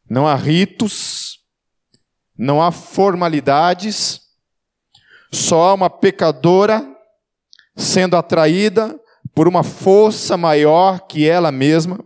não 0.10 0.26
há 0.26 0.36
ritos, 0.36 1.46
não 2.38 2.64
há 2.64 2.72
formalidades, 2.72 4.22
só 5.30 5.64
há 5.64 5.74
uma 5.74 5.90
pecadora 5.90 7.01
sendo 7.76 8.16
atraída 8.16 9.00
por 9.34 9.48
uma 9.48 9.64
força 9.64 10.36
maior 10.38 11.08
que 11.08 11.28
ela 11.28 11.52
mesma, 11.52 12.04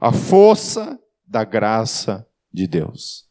a 0.00 0.12
força 0.12 0.98
da 1.26 1.44
graça 1.44 2.26
de 2.52 2.66
Deus. 2.66 3.26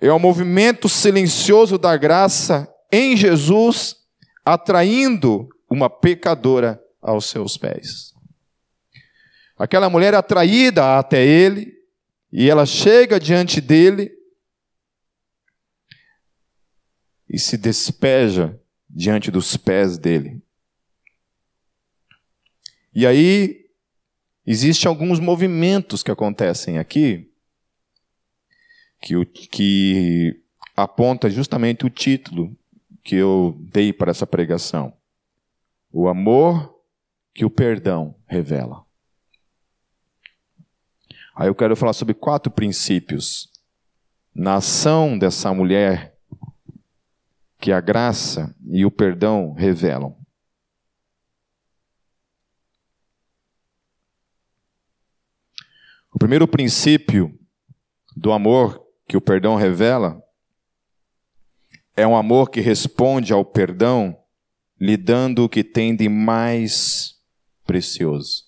É 0.00 0.12
o 0.12 0.18
movimento 0.18 0.88
silencioso 0.88 1.78
da 1.78 1.96
graça 1.96 2.72
em 2.90 3.16
Jesus, 3.16 3.96
atraindo 4.44 5.48
uma 5.70 5.88
pecadora 5.88 6.82
aos 7.00 7.26
seus 7.26 7.56
pés. 7.56 8.12
Aquela 9.56 9.88
mulher 9.88 10.12
é 10.12 10.16
atraída 10.16 10.98
até 10.98 11.24
ele, 11.24 11.72
e 12.32 12.50
ela 12.50 12.66
chega 12.66 13.20
diante 13.20 13.60
dele 13.60 14.10
e 17.28 17.38
se 17.38 17.56
despeja 17.56 18.58
diante 18.92 19.30
dos 19.30 19.56
pés 19.56 19.96
dele. 19.96 20.42
E 22.94 23.06
aí, 23.06 23.64
existem 24.46 24.88
alguns 24.88 25.18
movimentos 25.18 26.02
que 26.02 26.10
acontecem 26.10 26.78
aqui, 26.78 27.32
que, 29.00 29.24
que 29.24 30.42
aponta 30.76 31.30
justamente 31.30 31.86
o 31.86 31.90
título 31.90 32.54
que 33.02 33.16
eu 33.16 33.56
dei 33.72 33.92
para 33.92 34.10
essa 34.10 34.26
pregação. 34.26 34.92
O 35.90 36.06
amor 36.06 36.78
que 37.34 37.44
o 37.46 37.50
perdão 37.50 38.14
revela. 38.26 38.84
Aí 41.34 41.48
eu 41.48 41.54
quero 41.54 41.74
falar 41.74 41.94
sobre 41.94 42.14
quatro 42.14 42.52
princípios 42.52 43.50
na 44.34 44.56
ação 44.56 45.18
dessa 45.18 45.52
mulher 45.52 46.11
que 47.62 47.70
a 47.70 47.80
graça 47.80 48.52
e 48.72 48.84
o 48.84 48.90
perdão 48.90 49.52
revelam. 49.52 50.18
O 56.12 56.18
primeiro 56.18 56.48
princípio 56.48 57.38
do 58.16 58.32
amor 58.32 58.84
que 59.06 59.16
o 59.16 59.20
perdão 59.20 59.54
revela 59.54 60.20
é 61.96 62.04
um 62.04 62.16
amor 62.16 62.50
que 62.50 62.60
responde 62.60 63.32
ao 63.32 63.44
perdão, 63.44 64.18
lhe 64.80 64.96
dando 64.96 65.44
o 65.44 65.48
que 65.48 65.62
tem 65.62 65.94
de 65.94 66.08
mais 66.08 67.14
precioso. 67.64 68.42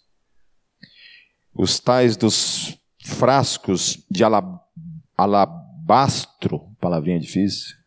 Os 1.55 1.79
tais 1.79 2.17
dos 2.17 2.77
frascos 3.05 4.05
de 4.11 4.25
alabastro, 5.17 6.75
palavrinha 6.81 7.21
difícil. 7.21 7.84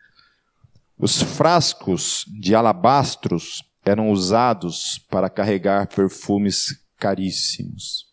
Os 0.98 1.22
frascos 1.22 2.26
de 2.28 2.56
alabastros 2.56 3.64
eram 3.86 4.10
usados 4.12 5.00
para 5.10 5.30
carregar 5.30 5.88
perfumes 5.88 6.84
caríssimos. 6.98 8.08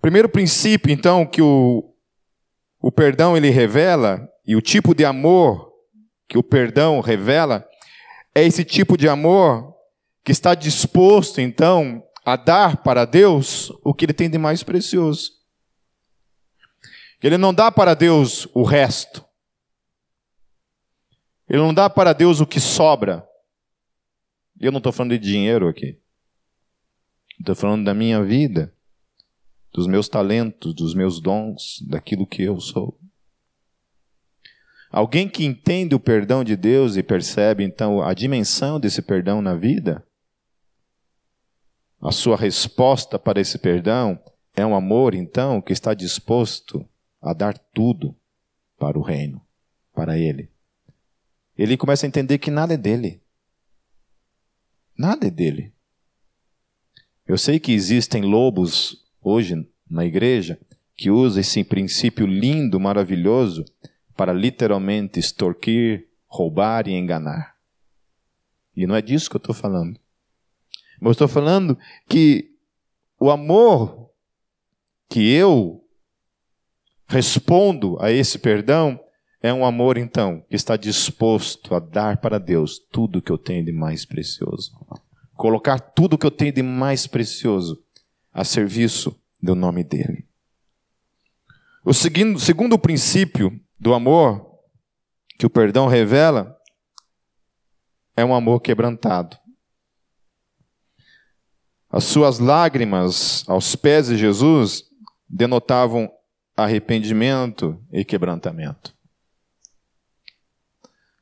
Primeiro 0.00 0.28
princípio, 0.28 0.92
então, 0.92 1.26
que 1.26 1.42
o, 1.42 1.92
o 2.80 2.92
perdão 2.92 3.36
ele 3.36 3.50
revela, 3.50 4.28
e 4.46 4.54
o 4.54 4.60
tipo 4.60 4.94
de 4.94 5.04
amor 5.04 5.72
que 6.28 6.36
o 6.36 6.42
perdão 6.42 7.00
revela, 7.00 7.66
é 8.34 8.44
esse 8.44 8.64
tipo 8.64 8.96
de 8.96 9.08
amor 9.08 9.74
que 10.22 10.30
está 10.30 10.54
disposto, 10.54 11.40
então, 11.40 12.02
a 12.24 12.36
dar 12.36 12.82
para 12.82 13.04
Deus 13.04 13.72
o 13.82 13.94
que 13.94 14.04
ele 14.04 14.12
tem 14.12 14.28
de 14.28 14.38
mais 14.38 14.62
precioso. 14.62 15.32
Ele 17.22 17.38
não 17.38 17.54
dá 17.54 17.72
para 17.72 17.94
Deus 17.94 18.46
o 18.52 18.62
resto. 18.62 19.23
Ele 21.48 21.58
não 21.58 21.74
dá 21.74 21.90
para 21.90 22.12
Deus 22.12 22.40
o 22.40 22.46
que 22.46 22.60
sobra. 22.60 23.26
Eu 24.58 24.72
não 24.72 24.78
estou 24.78 24.92
falando 24.92 25.12
de 25.12 25.18
dinheiro 25.18 25.68
aqui. 25.68 25.98
Estou 27.38 27.54
falando 27.54 27.84
da 27.84 27.92
minha 27.92 28.22
vida, 28.22 28.72
dos 29.72 29.86
meus 29.86 30.08
talentos, 30.08 30.74
dos 30.74 30.94
meus 30.94 31.20
dons, 31.20 31.82
daquilo 31.88 32.26
que 32.26 32.42
eu 32.42 32.60
sou. 32.60 32.98
Alguém 34.90 35.28
que 35.28 35.44
entende 35.44 35.94
o 35.94 36.00
perdão 36.00 36.44
de 36.44 36.54
Deus 36.54 36.96
e 36.96 37.02
percebe 37.02 37.64
então 37.64 38.00
a 38.00 38.14
dimensão 38.14 38.78
desse 38.78 39.02
perdão 39.02 39.42
na 39.42 39.54
vida, 39.54 40.06
a 42.00 42.12
sua 42.12 42.36
resposta 42.36 43.18
para 43.18 43.40
esse 43.40 43.58
perdão 43.58 44.16
é 44.54 44.64
um 44.64 44.76
amor 44.76 45.14
então 45.14 45.60
que 45.60 45.72
está 45.72 45.94
disposto 45.94 46.88
a 47.20 47.32
dar 47.32 47.58
tudo 47.58 48.14
para 48.78 48.96
o 48.96 49.02
reino, 49.02 49.44
para 49.92 50.16
ele. 50.16 50.53
Ele 51.56 51.76
começa 51.76 52.06
a 52.06 52.08
entender 52.08 52.38
que 52.38 52.50
nada 52.50 52.74
é 52.74 52.76
dele. 52.76 53.22
Nada 54.96 55.26
é 55.26 55.30
dele. 55.30 55.72
Eu 57.26 57.38
sei 57.38 57.58
que 57.58 57.72
existem 57.72 58.22
lobos 58.22 59.04
hoje 59.22 59.66
na 59.88 60.04
igreja 60.04 60.60
que 60.96 61.10
usam 61.10 61.40
esse 61.40 61.64
princípio 61.64 62.26
lindo, 62.26 62.78
maravilhoso, 62.78 63.64
para 64.16 64.32
literalmente 64.32 65.18
extorquir, 65.18 66.08
roubar 66.26 66.86
e 66.86 66.92
enganar. 66.92 67.56
E 68.76 68.86
não 68.86 68.94
é 68.94 69.02
disso 69.02 69.28
que 69.30 69.36
eu 69.36 69.38
estou 69.38 69.54
falando. 69.54 69.98
Mas 71.00 71.06
eu 71.08 71.12
estou 71.12 71.28
falando 71.28 71.78
que 72.08 72.52
o 73.18 73.30
amor 73.30 74.10
que 75.08 75.32
eu 75.32 75.84
respondo 77.06 77.96
a 78.00 78.10
esse 78.10 78.38
perdão 78.38 78.98
é 79.44 79.52
um 79.52 79.62
amor, 79.62 79.98
então, 79.98 80.40
que 80.48 80.56
está 80.56 80.74
disposto 80.74 81.74
a 81.74 81.78
dar 81.78 82.16
para 82.16 82.38
Deus 82.38 82.78
tudo 82.78 83.20
que 83.20 83.30
eu 83.30 83.36
tenho 83.36 83.62
de 83.62 83.72
mais 83.72 84.06
precioso. 84.06 84.72
Colocar 85.34 85.78
tudo 85.78 86.16
que 86.16 86.24
eu 86.24 86.30
tenho 86.30 86.50
de 86.50 86.62
mais 86.62 87.06
precioso 87.06 87.84
a 88.32 88.42
serviço 88.42 89.14
do 89.42 89.54
nome 89.54 89.84
dEle. 89.84 90.26
O 91.84 91.92
segundo, 91.92 92.40
segundo 92.40 92.78
princípio 92.78 93.60
do 93.78 93.92
amor 93.92 94.60
que 95.38 95.44
o 95.44 95.50
perdão 95.50 95.88
revela 95.88 96.56
é 98.16 98.24
um 98.24 98.34
amor 98.34 98.60
quebrantado. 98.60 99.36
As 101.90 102.04
suas 102.04 102.38
lágrimas 102.38 103.44
aos 103.46 103.76
pés 103.76 104.06
de 104.06 104.16
Jesus 104.16 104.84
denotavam 105.28 106.10
arrependimento 106.56 107.78
e 107.92 108.06
quebrantamento. 108.06 108.93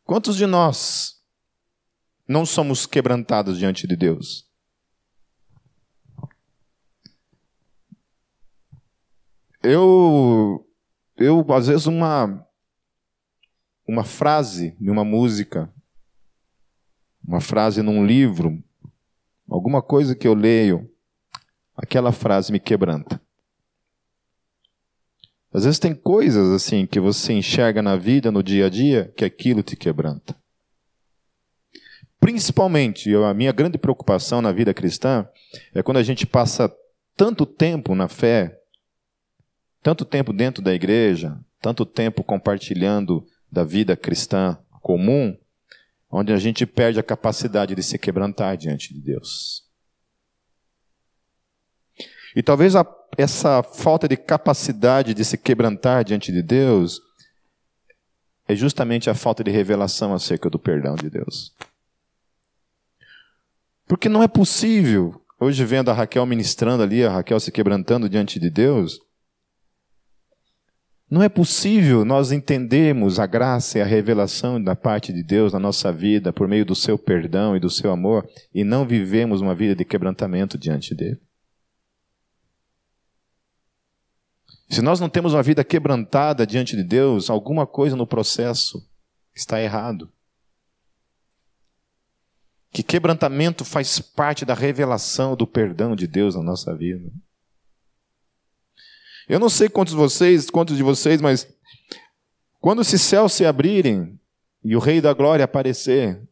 Quantos 0.04 0.36
de 0.36 0.46
nós 0.46 1.22
não 2.26 2.44
somos 2.44 2.86
quebrantados 2.86 3.58
diante 3.58 3.86
de 3.86 3.96
Deus? 3.96 4.48
Eu, 9.62 10.66
eu 11.16 11.44
às 11.52 11.68
vezes 11.68 11.86
uma 11.86 12.46
uma 13.86 14.04
frase 14.04 14.76
de 14.80 14.90
uma 14.90 15.04
música, 15.04 15.72
uma 17.22 17.40
frase 17.40 17.82
num 17.82 18.06
livro, 18.06 18.62
alguma 19.48 19.82
coisa 19.82 20.14
que 20.16 20.26
eu 20.26 20.34
leio, 20.34 20.90
aquela 21.76 22.12
frase 22.12 22.52
me 22.52 22.60
quebranta. 22.60 23.20
Às 25.52 25.64
vezes 25.64 25.78
tem 25.78 25.94
coisas 25.94 26.50
assim 26.50 26.86
que 26.86 26.98
você 26.98 27.32
enxerga 27.34 27.82
na 27.82 27.96
vida, 27.96 28.30
no 28.30 28.42
dia 28.42 28.66
a 28.66 28.68
dia, 28.70 29.12
que 29.16 29.24
aquilo 29.24 29.62
te 29.62 29.76
quebranta. 29.76 30.34
Principalmente, 32.18 33.14
a 33.14 33.34
minha 33.34 33.52
grande 33.52 33.76
preocupação 33.76 34.40
na 34.40 34.52
vida 34.52 34.72
cristã 34.72 35.28
é 35.74 35.82
quando 35.82 35.98
a 35.98 36.02
gente 36.02 36.26
passa 36.26 36.72
tanto 37.16 37.44
tempo 37.44 37.94
na 37.94 38.08
fé, 38.08 38.58
tanto 39.82 40.04
tempo 40.04 40.32
dentro 40.32 40.62
da 40.62 40.72
igreja, 40.72 41.38
tanto 41.60 41.84
tempo 41.84 42.24
compartilhando 42.24 43.26
da 43.50 43.64
vida 43.64 43.96
cristã 43.96 44.56
comum, 44.80 45.36
onde 46.10 46.32
a 46.32 46.36
gente 46.36 46.64
perde 46.64 46.98
a 46.98 47.02
capacidade 47.02 47.74
de 47.74 47.82
se 47.82 47.98
quebrantar 47.98 48.56
diante 48.56 48.94
de 48.94 49.00
Deus. 49.00 49.61
E 52.34 52.42
talvez 52.42 52.74
a 52.74 52.86
essa 53.16 53.62
falta 53.62 54.08
de 54.08 54.16
capacidade 54.16 55.12
de 55.12 55.24
se 55.24 55.36
quebrantar 55.36 56.04
diante 56.04 56.32
de 56.32 56.42
Deus 56.42 57.00
é 58.48 58.54
justamente 58.54 59.10
a 59.10 59.14
falta 59.14 59.44
de 59.44 59.50
revelação 59.50 60.14
acerca 60.14 60.48
do 60.48 60.58
perdão 60.58 60.94
de 60.94 61.10
Deus. 61.10 61.52
Porque 63.86 64.08
não 64.08 64.22
é 64.22 64.28
possível, 64.28 65.20
hoje 65.38 65.64
vendo 65.64 65.90
a 65.90 65.94
Raquel 65.94 66.24
ministrando 66.24 66.82
ali, 66.82 67.04
a 67.04 67.10
Raquel 67.10 67.38
se 67.38 67.52
quebrantando 67.52 68.08
diante 68.08 68.40
de 68.40 68.48
Deus, 68.48 68.98
não 71.10 71.22
é 71.22 71.28
possível 71.28 72.06
nós 72.06 72.32
entendermos 72.32 73.18
a 73.18 73.26
graça 73.26 73.78
e 73.78 73.82
a 73.82 73.84
revelação 73.84 74.62
da 74.62 74.74
parte 74.74 75.12
de 75.12 75.22
Deus 75.22 75.52
na 75.52 75.58
nossa 75.58 75.92
vida 75.92 76.32
por 76.32 76.48
meio 76.48 76.64
do 76.64 76.74
seu 76.74 76.96
perdão 76.96 77.54
e 77.54 77.60
do 77.60 77.68
seu 77.68 77.92
amor 77.92 78.26
e 78.54 78.64
não 78.64 78.86
vivemos 78.86 79.42
uma 79.42 79.54
vida 79.54 79.76
de 79.76 79.84
quebrantamento 79.84 80.56
diante 80.56 80.94
dele. 80.94 81.20
Se 84.72 84.80
nós 84.80 84.98
não 84.98 85.10
temos 85.10 85.34
uma 85.34 85.42
vida 85.42 85.62
quebrantada 85.62 86.46
diante 86.46 86.74
de 86.74 86.82
Deus, 86.82 87.28
alguma 87.28 87.66
coisa 87.66 87.94
no 87.94 88.06
processo 88.06 88.82
está 89.34 89.60
errado. 89.60 90.10
Que 92.70 92.82
quebrantamento 92.82 93.66
faz 93.66 94.00
parte 94.00 94.46
da 94.46 94.54
revelação 94.54 95.36
do 95.36 95.46
perdão 95.46 95.94
de 95.94 96.06
Deus 96.06 96.34
na 96.34 96.42
nossa 96.42 96.74
vida. 96.74 97.12
Eu 99.28 99.38
não 99.38 99.50
sei 99.50 99.68
quantos 99.68 99.92
de 99.92 99.98
vocês, 99.98 100.48
quantos 100.48 100.78
de 100.78 100.82
vocês, 100.82 101.20
mas 101.20 101.46
quando 102.58 102.80
esses 102.80 103.02
céus 103.02 103.34
se 103.34 103.44
abrirem 103.44 104.18
e 104.64 104.74
o 104.74 104.80
Rei 104.80 105.02
da 105.02 105.12
Glória 105.12 105.44
aparecer, 105.44 106.26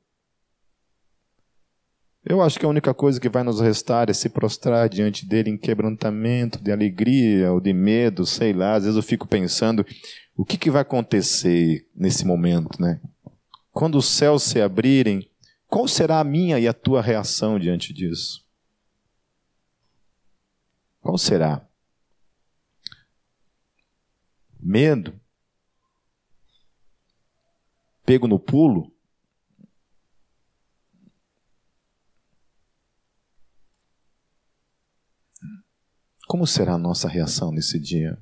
eu 2.24 2.42
acho 2.42 2.59
que 2.59 2.66
a 2.66 2.68
única 2.68 2.92
coisa 2.92 3.20
que 3.20 3.28
vai 3.28 3.42
nos 3.42 3.61
restar 3.61 4.11
é 4.11 4.12
se 4.12 4.28
prostrar 4.28 4.88
diante 4.88 5.26
dele 5.26 5.50
em 5.50 5.56
quebrantamento, 5.56 6.62
de 6.62 6.70
alegria 6.70 7.50
ou 7.52 7.61
de 7.61 7.72
medo, 7.72 8.26
sei 8.26 8.52
lá. 8.52 8.74
Às 8.74 8.85
vezes 8.85 8.96
eu 8.96 9.02
fico 9.02 9.26
pensando, 9.26 9.87
o 10.37 10.44
que, 10.44 10.59
que 10.59 10.70
vai 10.70 10.83
acontecer 10.83 11.88
nesse 11.94 12.26
momento, 12.26 12.80
né? 12.80 13.00
Quando 13.72 13.96
os 13.96 14.06
céus 14.06 14.42
se 14.42 14.61
abrirem, 14.61 15.30
qual 15.66 15.88
será 15.88 16.20
a 16.20 16.24
minha 16.24 16.59
e 16.59 16.68
a 16.68 16.74
tua 16.74 17.00
reação 17.00 17.59
diante 17.59 17.92
disso? 17.92 18.44
Qual 21.00 21.16
será? 21.16 21.66
Medo? 24.61 25.18
Pego 28.04 28.26
no 28.28 28.38
pulo? 28.38 28.92
Como 36.31 36.47
será 36.47 36.75
a 36.75 36.79
nossa 36.79 37.09
reação 37.09 37.51
nesse 37.51 37.77
dia? 37.77 38.16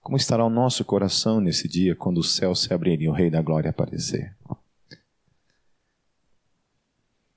Como 0.00 0.16
estará 0.16 0.44
o 0.44 0.48
nosso 0.48 0.84
coração 0.84 1.40
nesse 1.40 1.66
dia 1.66 1.96
quando 1.96 2.18
o 2.18 2.22
céu 2.22 2.54
se 2.54 2.72
abrir 2.72 3.02
e 3.02 3.08
o 3.08 3.12
Rei 3.12 3.28
da 3.28 3.42
Glória 3.42 3.70
aparecer? 3.70 4.36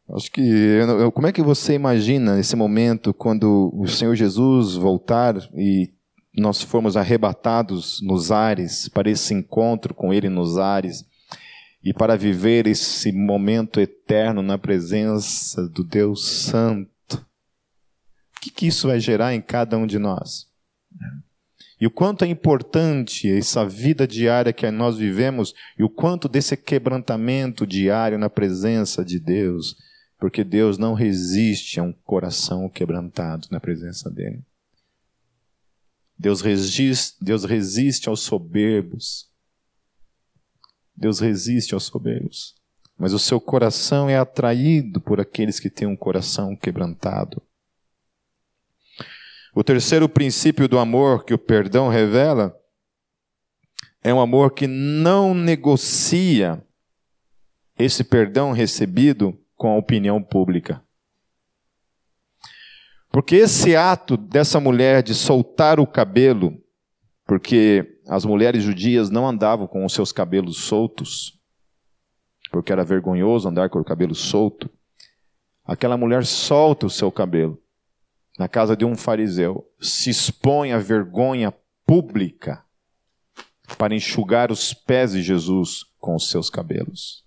Acho 0.07 0.31
que 0.31 0.77
como 1.15 1.25
é 1.25 1.31
que 1.31 1.41
você 1.41 1.73
imagina 1.73 2.39
esse 2.39 2.55
momento 2.55 3.11
quando 3.11 3.71
o 3.73 3.87
Senhor 3.87 4.13
Jesus 4.13 4.75
voltar 4.75 5.35
e 5.55 5.91
nós 6.37 6.61
formos 6.61 6.95
arrebatados 6.95 7.99
nos 8.03 8.31
ares 8.31 8.87
para 8.87 9.09
esse 9.09 9.33
encontro 9.33 9.95
com 9.95 10.13
Ele 10.13 10.29
nos 10.29 10.59
ares 10.59 11.03
e 11.83 11.91
para 11.91 12.15
viver 12.15 12.67
esse 12.67 13.11
momento 13.11 13.79
eterno 13.79 14.43
na 14.43 14.59
presença 14.59 15.67
do 15.67 15.83
Deus 15.83 16.23
Santo? 16.43 16.98
O 18.39 18.41
que, 18.41 18.49
que 18.49 18.67
isso 18.67 18.87
vai 18.87 19.01
gerar 19.01 19.33
em 19.33 19.41
cada 19.41 19.77
um 19.77 19.85
de 19.85 19.99
nós? 19.99 20.47
E 21.79 21.85
o 21.85 21.91
quanto 21.91 22.23
é 22.23 22.27
importante 22.27 23.29
essa 23.29 23.65
vida 23.65 24.07
diária 24.07 24.53
que 24.53 24.69
nós 24.71 24.97
vivemos 24.97 25.53
e 25.77 25.83
o 25.83 25.89
quanto 25.89 26.29
desse 26.29 26.55
quebrantamento 26.55 27.67
diário 27.67 28.17
na 28.17 28.29
presença 28.29 29.03
de 29.03 29.19
Deus, 29.19 29.75
porque 30.17 30.43
Deus 30.45 30.77
não 30.77 30.93
resiste 30.93 31.81
a 31.81 31.83
um 31.83 31.91
coração 31.91 32.69
quebrantado 32.69 33.49
na 33.51 33.59
presença 33.59 34.09
dele. 34.09 34.41
Deus 36.17 36.39
resiste, 36.39 37.17
Deus 37.21 37.43
resiste 37.43 38.07
aos 38.07 38.21
soberbos. 38.21 39.29
Deus 40.95 41.19
resiste 41.19 41.73
aos 41.73 41.83
soberbos. 41.83 42.55
Mas 42.97 43.11
o 43.11 43.19
seu 43.19 43.39
coração 43.39 44.09
é 44.09 44.17
atraído 44.17 45.01
por 45.01 45.19
aqueles 45.19 45.59
que 45.59 45.69
têm 45.69 45.87
um 45.87 45.95
coração 45.95 46.55
quebrantado. 46.55 47.41
O 49.53 49.63
terceiro 49.63 50.07
princípio 50.07 50.67
do 50.67 50.77
amor 50.77 51.25
que 51.25 51.33
o 51.33 51.37
perdão 51.37 51.89
revela 51.89 52.55
é 54.01 54.13
um 54.13 54.21
amor 54.21 54.51
que 54.51 54.67
não 54.67 55.33
negocia 55.33 56.63
esse 57.77 58.03
perdão 58.03 58.51
recebido 58.51 59.37
com 59.55 59.71
a 59.71 59.77
opinião 59.77 60.21
pública. 60.21 60.83
Porque 63.11 63.37
esse 63.37 63.75
ato 63.75 64.15
dessa 64.15 64.59
mulher 64.59 65.01
de 65.01 65.15
soltar 65.15 65.79
o 65.79 65.87
cabelo, 65.87 66.53
porque 67.25 67.99
as 68.07 68.23
mulheres 68.23 68.63
judias 68.63 69.09
não 69.09 69.27
andavam 69.27 69.67
com 69.67 69.83
os 69.83 69.93
seus 69.93 70.11
cabelos 70.11 70.57
soltos, 70.57 71.39
porque 72.51 72.71
era 72.71 72.83
vergonhoso 72.83 73.49
andar 73.49 73.69
com 73.69 73.79
o 73.79 73.83
cabelo 73.83 74.13
solto, 74.13 74.69
aquela 75.65 75.97
mulher 75.97 76.23
solta 76.23 76.85
o 76.85 76.89
seu 76.89 77.11
cabelo 77.11 77.59
na 78.39 78.47
casa 78.47 78.73
de 78.73 78.85
um 78.85 78.95
fariseu, 78.95 79.69
se 79.81 80.09
expõe 80.09 80.71
à 80.71 80.77
vergonha 80.77 81.53
pública 81.85 82.63
para 83.77 83.93
enxugar 83.93 84.49
os 84.49 84.73
pés 84.73 85.11
de 85.11 85.21
Jesus 85.21 85.83
com 85.99 86.15
os 86.15 86.29
seus 86.29 86.49
cabelos. 86.49 87.25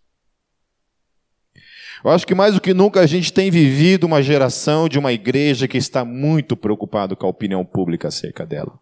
Eu 2.03 2.11
acho 2.11 2.27
que 2.27 2.35
mais 2.35 2.55
do 2.55 2.63
que 2.63 2.73
nunca 2.73 3.01
a 3.01 3.07
gente 3.07 3.31
tem 3.31 3.51
vivido 3.51 4.05
uma 4.05 4.23
geração 4.23 4.89
de 4.89 4.99
uma 4.99 5.13
igreja 5.13 5.69
que 5.69 5.77
está 5.77 6.03
muito 6.03 6.57
preocupado 6.57 7.15
com 7.15 7.27
a 7.27 7.31
opinião 7.31 7.63
pública 7.63 8.09
acerca 8.09 8.47
dela. 8.47 8.81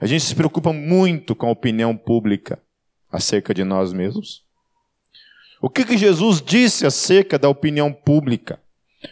A 0.00 0.06
gente 0.06 0.22
se 0.22 0.34
preocupa 0.34 0.72
muito 0.72 1.34
com 1.34 1.48
a 1.48 1.50
opinião 1.50 1.96
pública 1.96 2.62
acerca 3.10 3.52
de 3.52 3.64
nós 3.64 3.92
mesmos. 3.92 4.44
O 5.60 5.68
que, 5.68 5.84
que 5.84 5.98
Jesus 5.98 6.40
disse 6.40 6.86
acerca 6.86 7.36
da 7.36 7.48
opinião 7.48 7.92
pública? 7.92 8.60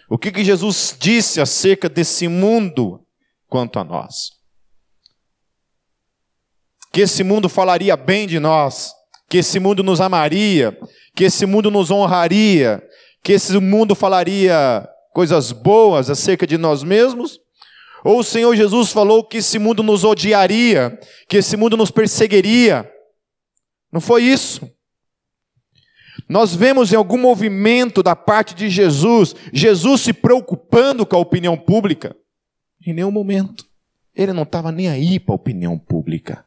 O 0.08 0.18
que, 0.18 0.30
que 0.30 0.44
Jesus 0.44 0.96
disse 0.98 1.40
acerca 1.40 1.88
desse 1.88 2.28
mundo 2.28 3.00
quanto 3.48 3.78
a 3.78 3.84
nós? 3.84 4.32
Que 6.92 7.02
esse 7.02 7.22
mundo 7.22 7.48
falaria 7.48 7.96
bem 7.96 8.26
de 8.26 8.38
nós, 8.38 8.92
que 9.28 9.38
esse 9.38 9.58
mundo 9.58 9.82
nos 9.82 10.00
amaria, 10.00 10.78
que 11.14 11.24
esse 11.24 11.46
mundo 11.46 11.70
nos 11.70 11.90
honraria, 11.90 12.82
que 13.22 13.32
esse 13.32 13.58
mundo 13.58 13.94
falaria 13.94 14.88
coisas 15.12 15.52
boas 15.52 16.08
acerca 16.10 16.46
de 16.46 16.56
nós 16.56 16.82
mesmos? 16.82 17.38
Ou 18.04 18.20
o 18.20 18.24
Senhor 18.24 18.54
Jesus 18.54 18.92
falou 18.92 19.24
que 19.24 19.38
esse 19.38 19.58
mundo 19.58 19.82
nos 19.82 20.04
odiaria, 20.04 20.98
que 21.28 21.38
esse 21.38 21.56
mundo 21.56 21.76
nos 21.76 21.90
perseguiria? 21.90 22.90
Não 23.92 24.00
foi 24.00 24.22
isso. 24.22 24.70
Nós 26.28 26.54
vemos 26.54 26.92
em 26.92 26.96
algum 26.96 27.16
movimento 27.16 28.02
da 28.02 28.14
parte 28.14 28.54
de 28.54 28.68
Jesus, 28.68 29.34
Jesus 29.52 30.02
se 30.02 30.12
preocupando 30.12 31.06
com 31.06 31.16
a 31.16 31.20
opinião 31.20 31.56
pública? 31.56 32.14
Em 32.86 32.92
nenhum 32.92 33.10
momento. 33.10 33.66
Ele 34.14 34.32
não 34.32 34.42
estava 34.42 34.70
nem 34.70 34.88
aí 34.88 35.18
para 35.18 35.32
a 35.32 35.36
opinião 35.36 35.78
pública. 35.78 36.44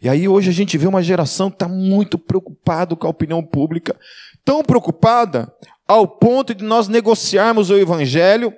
E 0.00 0.08
aí 0.08 0.28
hoje 0.28 0.50
a 0.50 0.52
gente 0.52 0.76
vê 0.76 0.86
uma 0.86 1.02
geração 1.02 1.48
que 1.48 1.56
está 1.56 1.68
muito 1.68 2.18
preocupada 2.18 2.94
com 2.94 3.06
a 3.06 3.10
opinião 3.10 3.42
pública, 3.42 3.98
tão 4.44 4.62
preocupada 4.62 5.52
ao 5.86 6.06
ponto 6.06 6.54
de 6.54 6.64
nós 6.64 6.88
negociarmos 6.88 7.70
o 7.70 7.76
evangelho, 7.76 8.52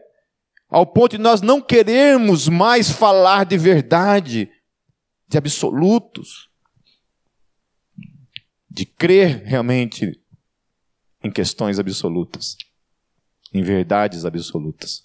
ao 0.70 0.86
ponto 0.86 1.16
de 1.16 1.22
nós 1.22 1.40
não 1.40 1.60
querermos 1.60 2.48
mais 2.48 2.90
falar 2.90 3.44
de 3.44 3.58
verdade, 3.58 4.50
de 5.28 5.38
absolutos, 5.38 6.48
de 8.74 8.84
crer 8.84 9.44
realmente 9.44 10.20
em 11.22 11.30
questões 11.30 11.78
absolutas, 11.78 12.56
em 13.52 13.62
verdades 13.62 14.24
absolutas. 14.24 15.04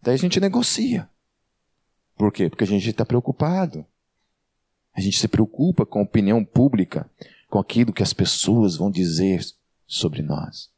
Daí 0.00 0.14
a 0.14 0.18
gente 0.18 0.40
negocia. 0.40 1.06
Por 2.16 2.32
quê? 2.32 2.48
Porque 2.48 2.64
a 2.64 2.66
gente 2.66 2.88
está 2.88 3.04
preocupado. 3.04 3.84
A 4.94 5.00
gente 5.02 5.18
se 5.18 5.28
preocupa 5.28 5.84
com 5.84 5.98
a 5.98 6.04
opinião 6.04 6.42
pública, 6.42 7.10
com 7.50 7.58
aquilo 7.58 7.92
que 7.92 8.02
as 8.02 8.14
pessoas 8.14 8.76
vão 8.76 8.90
dizer 8.90 9.44
sobre 9.86 10.22
nós. 10.22 10.70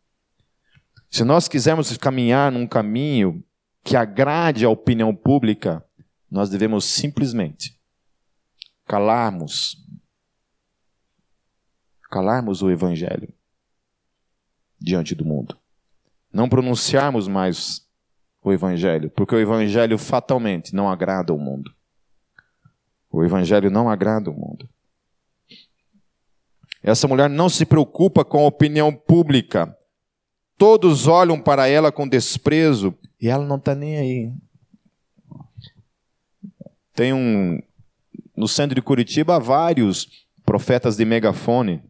Se 1.09 1.23
nós 1.23 1.47
quisermos 1.47 1.97
caminhar 1.97 2.51
num 2.51 2.67
caminho 2.67 3.45
que 3.85 3.97
agrade 3.97 4.65
a 4.65 4.71
opinião 4.71 5.15
pública, 5.15 5.85
nós 6.29 6.51
devemos 6.51 6.85
simplesmente 6.85 7.79
calarmos 8.85 9.86
calarmos 12.17 12.63
o 12.63 12.71
Evangelho 12.71 13.29
diante 14.81 15.15
do 15.15 15.23
mundo. 15.23 15.55
Não 16.33 16.49
pronunciarmos 16.49 17.29
mais 17.29 17.87
o 18.43 18.51
Evangelho, 18.51 19.11
porque 19.11 19.35
o 19.35 19.39
Evangelho 19.39 19.99
fatalmente 19.99 20.75
não 20.75 20.89
agrada 20.89 21.35
o 21.35 21.39
mundo. 21.39 21.71
O 23.11 23.23
Evangelho 23.23 23.71
não 23.71 23.91
agrada 23.91 24.31
o 24.31 24.35
mundo. 24.35 24.67
Essa 26.83 27.07
mulher 27.07 27.29
não 27.29 27.51
se 27.51 27.67
preocupa 27.67 28.25
com 28.25 28.39
a 28.39 28.47
opinião 28.47 28.95
pública. 28.95 29.77
Todos 30.57 31.07
olham 31.07 31.39
para 31.39 31.69
ela 31.69 31.93
com 31.93 32.09
desprezo 32.09 32.97
e 33.21 33.29
ela 33.29 33.45
não 33.45 33.57
está 33.57 33.75
nem 33.75 33.99
aí. 33.99 34.33
Tem 36.95 37.13
um. 37.13 37.61
No 38.35 38.49
centro 38.49 38.75
de 38.75 38.81
Curitiba, 38.81 39.37
há 39.37 39.39
vários 39.39 40.27
profetas 40.47 40.97
de 40.97 41.05
megafone. 41.05 41.83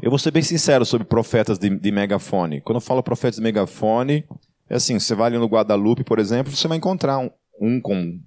Eu 0.00 0.10
vou 0.10 0.18
ser 0.18 0.30
bem 0.30 0.42
sincero 0.42 0.84
sobre 0.84 1.06
profetas 1.06 1.58
de, 1.58 1.68
de 1.70 1.90
megafone. 1.90 2.60
Quando 2.60 2.76
eu 2.76 2.80
falo 2.80 3.02
profetas 3.02 3.36
de 3.36 3.42
megafone, 3.42 4.24
é 4.68 4.76
assim: 4.76 4.98
você 4.98 5.14
vai 5.14 5.28
ali 5.28 5.38
no 5.38 5.46
Guadalupe, 5.46 6.04
por 6.04 6.18
exemplo, 6.18 6.54
você 6.54 6.68
vai 6.68 6.76
encontrar 6.76 7.18
um, 7.18 7.30
um 7.60 7.80
com 7.80 8.20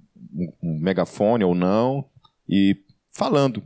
um, 0.62 0.80
megafone 0.80 1.44
ou 1.44 1.56
não, 1.56 2.06
e 2.48 2.78
falando, 3.12 3.64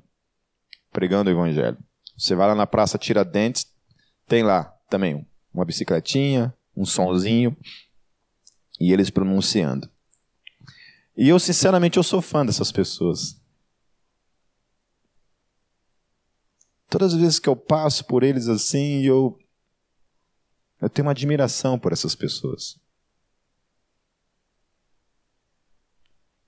pregando 0.91 1.30
o 1.30 1.34
evangelho. 1.34 1.78
Você 2.18 2.36
vai 2.36 2.48
lá 2.48 2.56
na 2.56 2.68
Praça 2.68 2.98
Tiradentes, 2.98 3.68
tem 4.28 4.44
lá 4.44 4.74
também 4.89 5.26
uma 5.54 5.65
bicicletinha, 5.65 6.54
um 6.76 6.86
sonzinho, 6.86 7.56
e 8.80 8.91
eles 8.91 9.10
pronunciando. 9.10 9.89
E 11.18 11.30
eu, 11.30 11.39
sinceramente, 11.39 11.98
eu 11.98 12.04
sou 12.04 12.22
fã 12.22 12.46
dessas 12.46 12.72
pessoas. 12.72 13.39
Todas 16.98 17.14
as 17.14 17.20
vezes 17.20 17.40
que 17.40 17.50
eu 17.50 17.58
passo 17.58 18.06
por 18.06 18.24
eles 18.24 18.48
assim, 18.48 19.02
eu, 19.02 19.38
eu 20.80 20.90
tenho 20.90 21.06
uma 21.06 21.12
admiração 21.12 21.78
por 21.78 21.92
essas 21.92 22.16
pessoas. 22.16 22.80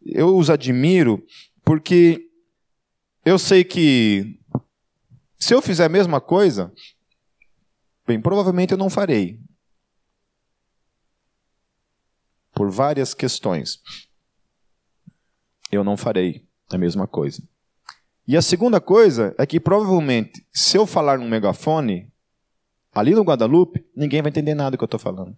Eu 0.02 0.38
os 0.38 0.50
admiro 0.50 1.22
porque 1.66 2.32
eu 3.26 3.38
sei 3.38 3.66
que 3.66 4.40
se 5.38 5.54
eu 5.54 5.62
fizer 5.62 5.84
a 5.84 5.90
mesma 5.90 6.22
coisa, 6.22 6.74
bem, 8.08 8.22
provavelmente 8.22 8.72
eu 8.72 8.78
não 8.78 8.90
farei. 8.90 9.42
Por 12.54 12.72
várias 12.72 13.14
questões. 13.14 13.82
Eu 15.70 15.84
não 15.84 15.98
farei 15.98 16.48
a 16.70 16.78
mesma 16.78 17.06
coisa. 17.06 17.46
E 18.28 18.36
a 18.36 18.42
segunda 18.42 18.82
coisa 18.82 19.34
é 19.38 19.46
que 19.46 19.58
provavelmente, 19.58 20.46
se 20.52 20.78
eu 20.78 20.86
falar 20.86 21.18
num 21.18 21.30
megafone, 21.30 22.12
ali 22.94 23.16
no 23.16 23.22
Guadalupe, 23.22 23.86
ninguém 23.96 24.22
vai 24.22 24.30
entender 24.30 24.54
nada 24.54 24.72
do 24.72 24.78
que 24.78 24.84
eu 24.84 24.88
estou 24.88 25.00
falando. 25.00 25.36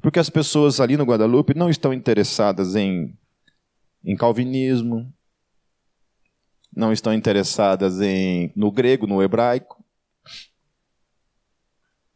Porque 0.00 0.18
as 0.18 0.30
pessoas 0.30 0.80
ali 0.80 0.96
no 0.96 1.04
Guadalupe 1.04 1.54
não 1.54 1.68
estão 1.68 1.92
interessadas 1.92 2.74
em, 2.74 3.14
em 4.02 4.16
calvinismo, 4.16 5.12
não 6.74 6.92
estão 6.92 7.12
interessadas 7.12 8.00
em 8.00 8.50
no 8.56 8.72
grego, 8.72 9.06
no 9.06 9.22
hebraico. 9.22 9.84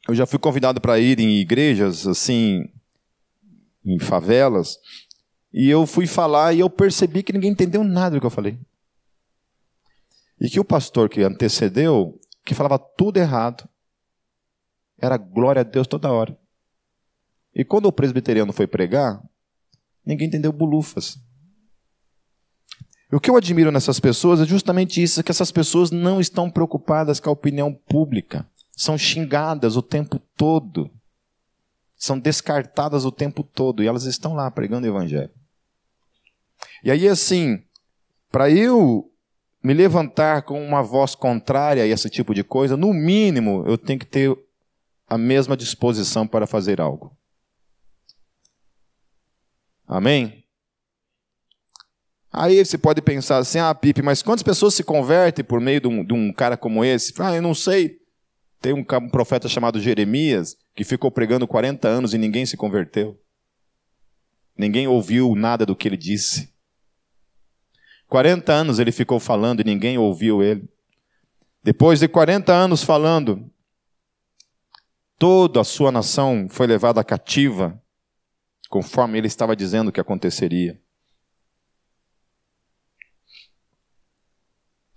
Eu 0.08 0.14
já 0.14 0.24
fui 0.24 0.38
convidado 0.38 0.80
para 0.80 0.98
ir 0.98 1.20
em 1.20 1.38
igrejas 1.40 2.06
assim, 2.06 2.70
em 3.84 3.98
favelas, 3.98 4.78
e 5.52 5.68
eu 5.68 5.86
fui 5.86 6.06
falar 6.06 6.54
e 6.54 6.60
eu 6.60 6.70
percebi 6.70 7.22
que 7.22 7.32
ninguém 7.32 7.50
entendeu 7.50 7.84
nada 7.84 8.16
do 8.16 8.20
que 8.20 8.26
eu 8.26 8.30
falei. 8.30 8.58
E 10.40 10.48
que 10.48 10.60
o 10.60 10.64
pastor 10.64 11.08
que 11.08 11.22
antecedeu, 11.22 12.18
que 12.44 12.54
falava 12.54 12.78
tudo 12.78 13.18
errado, 13.18 13.68
era 14.98 15.16
glória 15.16 15.60
a 15.60 15.64
Deus 15.64 15.86
toda 15.86 16.12
hora. 16.12 16.38
E 17.54 17.64
quando 17.64 17.86
o 17.86 17.92
presbiteriano 17.92 18.52
foi 18.52 18.66
pregar, 18.66 19.22
ninguém 20.04 20.26
entendeu 20.26 20.52
bulufas. 20.52 21.18
O 23.12 23.20
que 23.20 23.30
eu 23.30 23.36
admiro 23.36 23.70
nessas 23.70 24.00
pessoas 24.00 24.40
é 24.40 24.44
justamente 24.44 25.00
isso, 25.00 25.22
que 25.22 25.30
essas 25.30 25.52
pessoas 25.52 25.92
não 25.92 26.20
estão 26.20 26.50
preocupadas 26.50 27.20
com 27.20 27.30
a 27.30 27.32
opinião 27.32 27.72
pública. 27.72 28.44
São 28.72 28.98
xingadas 28.98 29.76
o 29.76 29.82
tempo 29.82 30.18
todo. 30.36 30.90
São 31.96 32.18
descartadas 32.18 33.04
o 33.04 33.12
tempo 33.12 33.44
todo. 33.44 33.84
E 33.84 33.86
elas 33.86 34.04
estão 34.04 34.34
lá 34.34 34.50
pregando 34.50 34.86
o 34.86 34.90
evangelho. 34.90 35.30
E 36.82 36.90
aí, 36.90 37.06
assim, 37.06 37.62
para 38.32 38.50
eu 38.50 39.08
me 39.64 39.72
levantar 39.72 40.42
com 40.42 40.62
uma 40.62 40.82
voz 40.82 41.14
contrária 41.14 41.82
a 41.82 41.86
esse 41.86 42.10
tipo 42.10 42.34
de 42.34 42.44
coisa, 42.44 42.76
no 42.76 42.92
mínimo, 42.92 43.64
eu 43.66 43.78
tenho 43.78 43.98
que 43.98 44.04
ter 44.04 44.36
a 45.08 45.16
mesma 45.16 45.56
disposição 45.56 46.26
para 46.26 46.46
fazer 46.46 46.82
algo. 46.82 47.16
Amém? 49.88 50.44
Aí 52.30 52.62
você 52.62 52.76
pode 52.76 53.00
pensar 53.00 53.38
assim: 53.38 53.58
ah, 53.58 53.74
Pipe, 53.74 54.02
mas 54.02 54.22
quantas 54.22 54.42
pessoas 54.42 54.74
se 54.74 54.84
convertem 54.84 55.42
por 55.42 55.60
meio 55.60 55.80
de 55.80 55.88
um, 55.88 56.04
de 56.04 56.12
um 56.12 56.30
cara 56.30 56.58
como 56.58 56.84
esse? 56.84 57.14
Ah, 57.18 57.34
eu 57.34 57.40
não 57.40 57.54
sei. 57.54 57.98
Tem 58.60 58.74
um, 58.74 58.80
um 58.80 59.08
profeta 59.08 59.48
chamado 59.48 59.80
Jeremias 59.80 60.56
que 60.74 60.84
ficou 60.84 61.10
pregando 61.10 61.46
40 61.46 61.88
anos 61.88 62.12
e 62.12 62.18
ninguém 62.18 62.44
se 62.44 62.56
converteu. 62.56 63.18
Ninguém 64.58 64.86
ouviu 64.86 65.34
nada 65.34 65.64
do 65.64 65.74
que 65.74 65.88
ele 65.88 65.96
disse. 65.96 66.53
40 68.08 68.52
anos 68.52 68.78
ele 68.78 68.92
ficou 68.92 69.18
falando 69.18 69.60
e 69.60 69.64
ninguém 69.64 69.98
ouviu 69.98 70.42
ele. 70.42 70.68
Depois 71.62 72.00
de 72.00 72.08
40 72.08 72.52
anos 72.52 72.82
falando, 72.82 73.50
toda 75.18 75.60
a 75.60 75.64
sua 75.64 75.90
nação 75.90 76.46
foi 76.48 76.66
levada 76.66 77.02
cativa, 77.02 77.82
conforme 78.68 79.18
ele 79.18 79.26
estava 79.26 79.56
dizendo 79.56 79.90
que 79.90 80.00
aconteceria. 80.00 80.80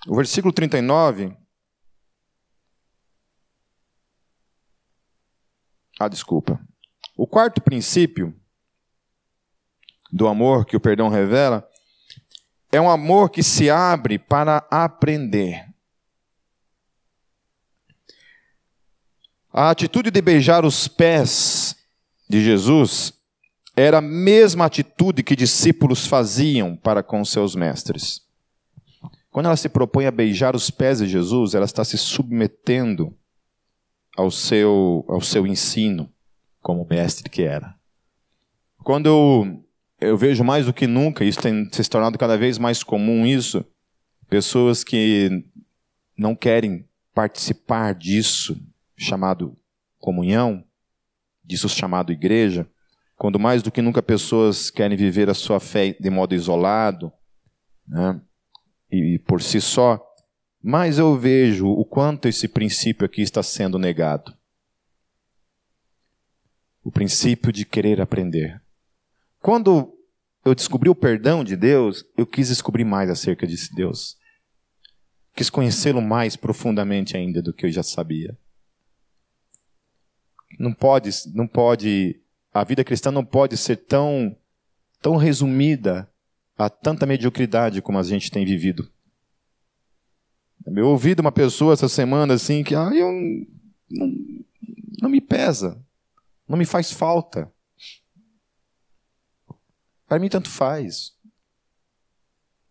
O 0.07 0.15
versículo 0.15 0.53
39. 0.53 1.35
Ah, 5.99 6.07
desculpa. 6.07 6.59
O 7.17 7.27
quarto 7.27 7.61
princípio 7.61 8.39
do 10.11 10.27
amor 10.27 10.65
que 10.65 10.77
o 10.77 10.79
perdão 10.79 11.09
revela 11.09 11.66
é 12.71 12.81
um 12.81 12.89
amor 12.89 13.29
que 13.29 13.41
se 13.41 13.69
abre 13.69 14.19
para 14.19 14.65
aprender. 14.69 15.65
A 19.51 19.69
atitude 19.69 20.11
de 20.11 20.21
beijar 20.21 20.65
os 20.65 20.87
pés 20.87 21.75
de 22.29 22.43
Jesus 22.43 23.13
era 23.75 23.99
a 23.99 24.01
mesma 24.01 24.65
atitude 24.65 25.23
que 25.23 25.35
discípulos 25.35 26.05
faziam 26.05 26.75
para 26.75 27.01
com 27.01 27.23
seus 27.23 27.55
mestres. 27.55 28.21
Quando 29.31 29.45
ela 29.45 29.55
se 29.55 29.69
propõe 29.69 30.05
a 30.05 30.11
beijar 30.11 30.55
os 30.55 30.69
pés 30.69 30.99
de 30.99 31.07
Jesus, 31.07 31.53
ela 31.53 31.65
está 31.65 31.85
se 31.85 31.97
submetendo 31.97 33.15
ao 34.15 34.31
seu, 34.31 35.05
ao 35.07 35.21
seu 35.21 35.45
ensino, 35.45 36.11
como 36.59 36.87
mestre 36.89 37.29
que 37.29 37.43
era. 37.43 37.75
Quando 38.83 39.63
eu, 39.99 40.17
vejo 40.17 40.43
mais 40.43 40.65
do 40.65 40.73
que 40.73 40.87
nunca, 40.87 41.23
isso 41.23 41.41
tem 41.41 41.67
se 41.71 41.89
tornado 41.89 42.17
cada 42.17 42.37
vez 42.37 42.57
mais 42.57 42.83
comum 42.83 43.25
isso, 43.25 43.65
pessoas 44.29 44.83
que 44.83 45.43
não 46.17 46.35
querem 46.35 46.87
participar 47.13 47.95
disso, 47.95 48.59
chamado 48.95 49.55
comunhão, 49.99 50.63
disso 51.43 51.67
chamado 51.67 52.11
igreja, 52.11 52.67
quando 53.15 53.39
mais 53.39 53.63
do 53.63 53.71
que 53.71 53.81
nunca 53.81 54.01
pessoas 54.03 54.69
querem 54.69 54.97
viver 54.97 55.29
a 55.29 55.33
sua 55.33 55.59
fé 55.59 55.95
de 55.99 56.09
modo 56.09 56.35
isolado, 56.35 57.11
né? 57.87 58.21
e 58.91 59.19
por 59.19 59.41
si 59.41 59.59
só, 59.59 60.03
mais 60.61 60.99
eu 60.99 61.17
vejo 61.17 61.67
o 61.67 61.85
quanto 61.85 62.27
esse 62.27 62.47
princípio 62.47 63.05
aqui 63.05 63.21
está 63.21 63.41
sendo 63.41 63.79
negado. 63.79 64.35
O 66.83 66.91
princípio 66.91 67.51
de 67.51 67.65
querer 67.65 67.99
aprender. 67.99 68.61
Quando 69.41 69.93
eu 70.43 70.55
descobri 70.55 70.89
o 70.89 70.95
perdão 70.95 71.43
de 71.43 71.55
Deus, 71.55 72.05
eu 72.17 72.25
quis 72.25 72.47
descobrir 72.47 72.85
mais 72.85 73.09
acerca 73.09 73.45
de 73.45 73.55
Deus. 73.75 74.17
Quis 75.35 75.49
conhecê-lo 75.49 76.01
mais 76.01 76.35
profundamente 76.35 77.15
ainda 77.15 77.41
do 77.41 77.53
que 77.53 77.65
eu 77.65 77.71
já 77.71 77.83
sabia. 77.83 78.37
Não 80.57 80.73
pode, 80.73 81.09
não 81.33 81.47
pode, 81.47 82.19
a 82.53 82.63
vida 82.63 82.83
cristã 82.83 83.11
não 83.11 83.23
pode 83.23 83.57
ser 83.57 83.75
tão, 83.75 84.35
tão 85.01 85.17
resumida 85.17 86.09
a 86.57 86.69
tanta 86.69 87.05
mediocridade 87.05 87.81
como 87.81 87.99
a 87.99 88.03
gente 88.03 88.31
tem 88.31 88.45
vivido. 88.45 88.89
Eu 90.65 90.87
ouvi 90.87 91.13
de 91.13 91.21
uma 91.21 91.31
pessoa 91.31 91.73
essa 91.73 91.87
semana 91.87 92.33
assim 92.33 92.63
que 92.63 92.73
ah, 92.73 92.89
eu, 92.93 93.11
não, 93.89 94.13
não 95.01 95.09
me 95.09 95.21
pesa, 95.21 95.81
não 96.47 96.57
me 96.57 96.65
faz 96.65 96.91
falta. 96.91 97.51
Para 100.07 100.19
mim, 100.19 100.29
tanto 100.29 100.49
faz. 100.49 101.13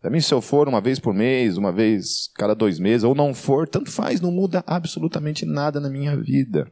Para 0.01 0.09
mim, 0.09 0.19
se 0.19 0.33
eu 0.33 0.41
for 0.41 0.67
uma 0.67 0.81
vez 0.81 0.99
por 0.99 1.13
mês, 1.13 1.57
uma 1.57 1.71
vez 1.71 2.29
cada 2.35 2.53
dois 2.53 2.79
meses, 2.79 3.03
ou 3.03 3.13
não 3.13 3.33
for, 3.33 3.67
tanto 3.67 3.91
faz, 3.91 4.19
não 4.19 4.31
muda 4.31 4.63
absolutamente 4.65 5.45
nada 5.45 5.79
na 5.79 5.89
minha 5.89 6.15
vida. 6.15 6.71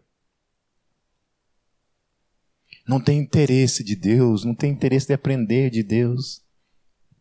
Não 2.87 2.99
tem 2.99 3.19
interesse 3.19 3.83
de 3.83 3.95
Deus, 3.95 4.43
não 4.43 4.53
tem 4.53 4.71
interesse 4.71 5.07
de 5.07 5.13
aprender 5.13 5.69
de 5.69 5.83
Deus 5.83 6.45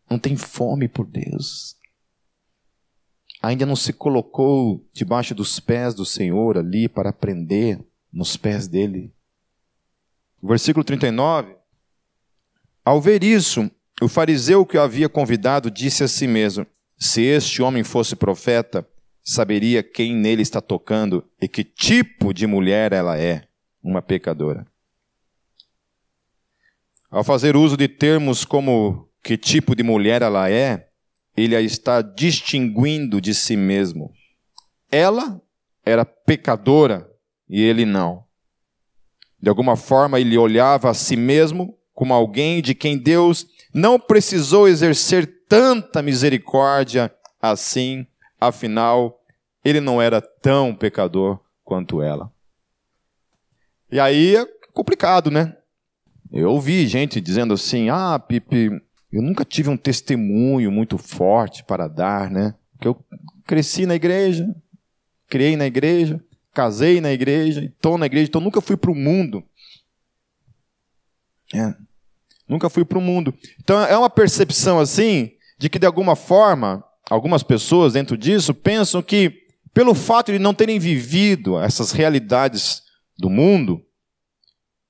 não 0.09 0.19
tem 0.19 0.35
fome 0.35 0.87
por 0.87 1.05
Deus. 1.05 1.75
Ainda 3.41 3.65
não 3.65 3.75
se 3.75 3.93
colocou 3.93 4.87
debaixo 4.93 5.35
dos 5.35 5.59
pés 5.59 5.93
do 5.93 6.05
Senhor 6.05 6.57
ali 6.57 6.87
para 6.87 7.09
aprender 7.09 7.83
nos 8.11 8.37
pés 8.37 8.67
dele. 8.67 9.13
versículo 10.41 10.83
39. 10.83 11.55
Ao 12.85 13.01
ver 13.01 13.23
isso, 13.23 13.69
o 13.99 14.07
fariseu 14.07 14.63
que 14.63 14.77
o 14.77 14.81
havia 14.81 15.09
convidado 15.09 15.71
disse 15.71 16.03
a 16.03 16.07
si 16.07 16.27
mesmo: 16.27 16.67
Se 16.95 17.23
este 17.23 17.63
homem 17.63 17.83
fosse 17.83 18.15
profeta, 18.15 18.87
saberia 19.23 19.81
quem 19.81 20.15
nele 20.15 20.43
está 20.43 20.61
tocando 20.61 21.27
e 21.41 21.47
que 21.47 21.63
tipo 21.63 22.31
de 22.31 22.45
mulher 22.45 22.93
ela 22.93 23.17
é, 23.17 23.47
uma 23.83 24.03
pecadora. 24.03 24.67
Ao 27.09 27.23
fazer 27.23 27.55
uso 27.55 27.75
de 27.75 27.87
termos 27.87 28.45
como 28.45 29.09
que 29.23 29.35
tipo 29.35 29.75
de 29.75 29.81
mulher 29.81 30.21
ela 30.21 30.47
é, 30.51 30.89
ele 31.35 31.55
a 31.55 31.61
está 31.61 32.03
distinguindo 32.03 33.19
de 33.19 33.33
si 33.33 33.57
mesmo. 33.57 34.13
Ela 34.91 35.41
era 35.83 36.05
pecadora 36.05 37.09
e 37.49 37.63
ele 37.63 37.83
não. 37.83 38.23
De 39.41 39.49
alguma 39.49 39.75
forma, 39.75 40.19
ele 40.19 40.37
olhava 40.37 40.89
a 40.89 40.93
si 40.93 41.15
mesmo 41.15 41.75
como 41.95 42.13
alguém 42.13 42.61
de 42.61 42.75
quem 42.75 42.97
Deus 42.97 43.47
não 43.73 43.99
precisou 43.99 44.67
exercer 44.67 45.45
tanta 45.47 46.01
misericórdia 46.01 47.11
assim, 47.41 48.05
afinal, 48.39 49.19
ele 49.63 49.79
não 49.79 50.01
era 50.01 50.21
tão 50.21 50.75
pecador 50.75 51.39
quanto 51.63 52.01
ela. 52.01 52.31
E 53.91 53.99
aí 53.99 54.35
é 54.35 54.45
complicado, 54.73 55.31
né? 55.31 55.55
Eu 56.31 56.51
ouvi 56.51 56.85
gente 56.87 57.21
dizendo 57.21 57.53
assim: 57.53 57.89
ah, 57.89 58.19
Pipe, 58.19 58.69
eu 59.11 59.21
nunca 59.21 59.45
tive 59.45 59.69
um 59.69 59.77
testemunho 59.77 60.71
muito 60.71 60.97
forte 60.97 61.63
para 61.63 61.87
dar, 61.87 62.29
né? 62.29 62.53
Porque 62.73 62.87
eu 62.87 62.97
cresci 63.45 63.85
na 63.85 63.95
igreja, 63.95 64.53
criei 65.27 65.55
na 65.55 65.65
igreja, 65.65 66.21
casei 66.53 66.99
na 66.99 67.11
igreja, 67.11 67.63
estou 67.63 67.97
na 67.97 68.05
igreja, 68.05 68.27
então 68.27 68.41
nunca 68.41 68.59
fui 68.59 68.75
para 68.75 68.91
o 68.91 68.95
mundo. 68.95 69.43
É. 71.53 71.84
Nunca 72.47 72.69
fui 72.69 72.85
para 72.85 72.97
o 72.97 73.01
mundo. 73.01 73.33
Então 73.59 73.79
é 73.81 73.97
uma 73.97 74.09
percepção 74.09 74.79
assim 74.79 75.31
de 75.57 75.69
que 75.69 75.79
de 75.79 75.85
alguma 75.85 76.15
forma 76.15 76.83
algumas 77.09 77.43
pessoas 77.43 77.93
dentro 77.93 78.17
disso 78.17 78.53
pensam 78.53 79.01
que 79.01 79.45
pelo 79.73 79.93
fato 79.93 80.31
de 80.31 80.39
não 80.39 80.53
terem 80.53 80.79
vivido 80.79 81.59
essas 81.59 81.91
realidades 81.91 82.83
do 83.17 83.29
mundo, 83.29 83.83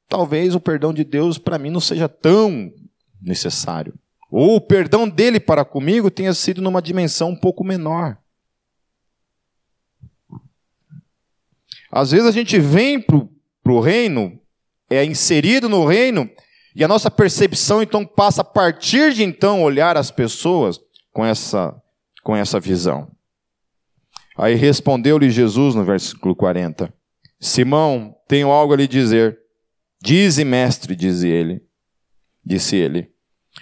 talvez 0.08 0.54
o 0.54 0.60
perdão 0.60 0.94
de 0.94 1.04
Deus 1.04 1.38
para 1.38 1.58
mim 1.58 1.70
não 1.70 1.80
seja 1.80 2.08
tão 2.08 2.72
necessário. 3.22 3.94
Ou 4.30 4.56
o 4.56 4.62
perdão 4.62 5.08
dele 5.08 5.40
para 5.40 5.66
comigo 5.66 6.12
tenha 6.12 6.34
sido 6.34 6.62
numa 6.62 6.82
dimensão 6.82 7.30
um 7.30 7.36
pouco 7.36 7.64
menor. 7.64 8.18
Às 11.92 12.12
vezes 12.12 12.28
a 12.28 12.32
gente 12.32 12.60
vem 12.60 13.02
para 13.02 13.72
o 13.72 13.80
reino, 13.80 14.40
é 14.90 15.06
inserido 15.06 15.70
no 15.70 15.86
reino, 15.86 16.30
e 16.76 16.84
a 16.84 16.88
nossa 16.88 17.10
percepção 17.10 17.82
então 17.82 18.06
passa 18.06 18.42
a 18.42 18.46
partir 18.46 19.14
de 19.14 19.24
então 19.24 19.64
olhar 19.64 19.96
as 19.96 20.12
pessoas 20.12 20.78
com 21.14 21.26
essa, 21.26 21.74
com 22.22 22.36
essa 22.36 22.60
visão. 22.60 23.10
Aí 24.38 24.56
respondeu-lhe 24.56 25.30
Jesus 25.30 25.74
no 25.74 25.86
versículo 25.86 26.36
40: 26.36 26.94
Simão, 27.40 28.14
tenho 28.28 28.50
algo 28.50 28.74
a 28.74 28.78
lhe 28.78 28.88
dizer. 28.88 29.40
Dize, 30.04 30.44
mestre, 30.44 30.96
disse 30.96 31.28
ele. 31.28 31.62
Disse 32.46 32.76
ele. 32.76 33.10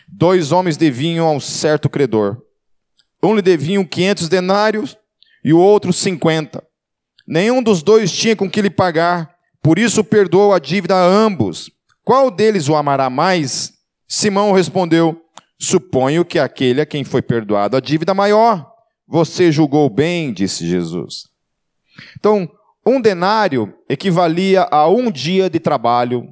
Dois 0.09 0.51
homens 0.51 0.75
deviam 0.75 1.27
a 1.27 1.31
um 1.31 1.39
certo 1.39 1.87
credor. 1.87 2.41
Um 3.21 3.35
lhe 3.35 3.41
deviam 3.41 3.85
quinhentos 3.85 4.27
denários 4.27 4.97
e 5.43 5.53
o 5.53 5.59
outro 5.59 5.93
cinquenta. 5.93 6.63
Nenhum 7.27 7.61
dos 7.61 7.83
dois 7.83 8.11
tinha 8.11 8.35
com 8.35 8.49
que 8.49 8.61
lhe 8.61 8.69
pagar, 8.69 9.35
por 9.61 9.79
isso 9.79 10.03
perdoou 10.03 10.53
a 10.53 10.59
dívida 10.59 10.95
a 10.95 11.05
ambos. 11.05 11.71
Qual 12.03 12.29
deles 12.29 12.67
o 12.67 12.75
amará 12.75 13.09
mais? 13.09 13.73
Simão 14.07 14.51
respondeu: 14.51 15.21
Suponho 15.59 16.25
que 16.25 16.37
aquele 16.37 16.81
a 16.81 16.85
quem 16.85 17.03
foi 17.03 17.21
perdoado 17.21 17.77
a 17.77 17.79
dívida 17.79 18.13
maior. 18.13 18.71
Você 19.07 19.51
julgou 19.51 19.89
bem, 19.89 20.33
disse 20.33 20.67
Jesus. 20.67 21.27
Então, 22.17 22.49
um 22.85 22.99
denário 22.99 23.73
equivalia 23.87 24.67
a 24.69 24.87
um 24.87 25.09
dia 25.09 25.49
de 25.49 25.59
trabalho, 25.59 26.27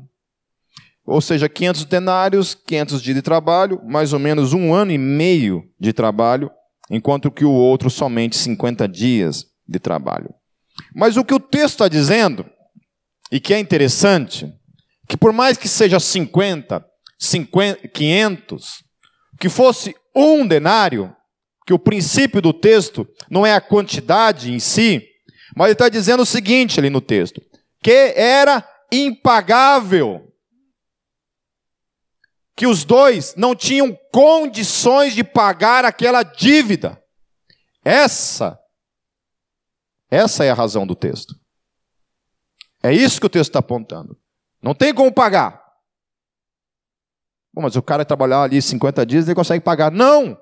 ou 1.05 1.21
seja, 1.21 1.47
500 1.47 1.85
denários, 1.85 2.53
500 2.53 3.01
dias 3.01 3.15
de 3.15 3.21
trabalho, 3.21 3.81
mais 3.85 4.13
ou 4.13 4.19
menos 4.19 4.53
um 4.53 4.73
ano 4.73 4.91
e 4.91 4.97
meio 4.97 5.63
de 5.79 5.93
trabalho, 5.93 6.51
enquanto 6.89 7.31
que 7.31 7.45
o 7.45 7.51
outro 7.51 7.89
somente 7.89 8.35
50 8.35 8.87
dias 8.87 9.45
de 9.67 9.79
trabalho. 9.79 10.33
Mas 10.93 11.15
o 11.15 11.23
que 11.23 11.33
o 11.33 11.39
texto 11.39 11.75
está 11.75 11.87
dizendo, 11.87 12.45
e 13.31 13.39
que 13.39 13.53
é 13.53 13.59
interessante, 13.59 14.51
que 15.07 15.17
por 15.17 15.33
mais 15.33 15.57
que 15.57 15.67
seja 15.67 15.99
50, 15.99 16.85
50 17.19 17.87
500, 17.87 18.83
que 19.39 19.49
fosse 19.49 19.95
um 20.15 20.45
denário, 20.45 21.15
que 21.65 21.73
o 21.73 21.79
princípio 21.79 22.41
do 22.41 22.53
texto 22.53 23.07
não 23.29 23.45
é 23.45 23.53
a 23.53 23.61
quantidade 23.61 24.51
em 24.51 24.59
si, 24.59 25.07
mas 25.55 25.65
ele 25.65 25.73
está 25.73 25.89
dizendo 25.89 26.23
o 26.23 26.25
seguinte 26.25 26.79
ali 26.79 26.89
no 26.89 27.01
texto: 27.01 27.41
que 27.81 28.13
era 28.15 28.67
impagável. 28.91 30.27
Que 32.55 32.67
os 32.67 32.83
dois 32.83 33.33
não 33.35 33.55
tinham 33.55 33.97
condições 34.11 35.13
de 35.13 35.23
pagar 35.23 35.85
aquela 35.85 36.21
dívida. 36.21 37.01
Essa, 37.83 38.59
essa 40.11 40.43
é 40.43 40.51
a 40.51 40.53
razão 40.53 40.85
do 40.85 40.95
texto. 40.95 41.33
É 42.83 42.93
isso 42.93 43.19
que 43.19 43.25
o 43.25 43.29
texto 43.29 43.49
está 43.49 43.59
apontando. 43.59 44.20
Não 44.61 44.75
tem 44.75 44.93
como 44.93 45.11
pagar. 45.11 45.61
Bom, 47.53 47.61
mas 47.61 47.75
o 47.75 47.81
cara 47.81 48.05
trabalhar 48.05 48.43
ali 48.43 48.61
50 48.61 49.05
dias, 49.05 49.25
ele 49.25 49.35
consegue 49.35 49.63
pagar. 49.63 49.91
Não! 49.91 50.37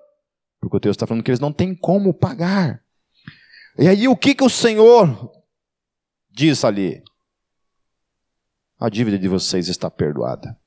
Porque 0.60 0.77
o 0.77 0.79
texto 0.79 0.97
está 0.97 1.08
falando 1.08 1.23
que 1.23 1.32
eles 1.32 1.39
não 1.39 1.53
têm 1.53 1.73
como 1.73 2.13
pagar. 2.13 2.84
E 3.77 3.88
aí 3.88 4.08
o 4.08 4.15
que, 4.15 4.36
que 4.36 4.43
o 4.43 4.49
Senhor 4.49 5.32
diz 6.29 6.63
ali? 6.63 7.01
A 8.77 8.89
dívida 8.89 9.17
de 9.17 9.27
vocês 9.27 9.67
está 9.67 9.89
perdoada. 9.89 10.58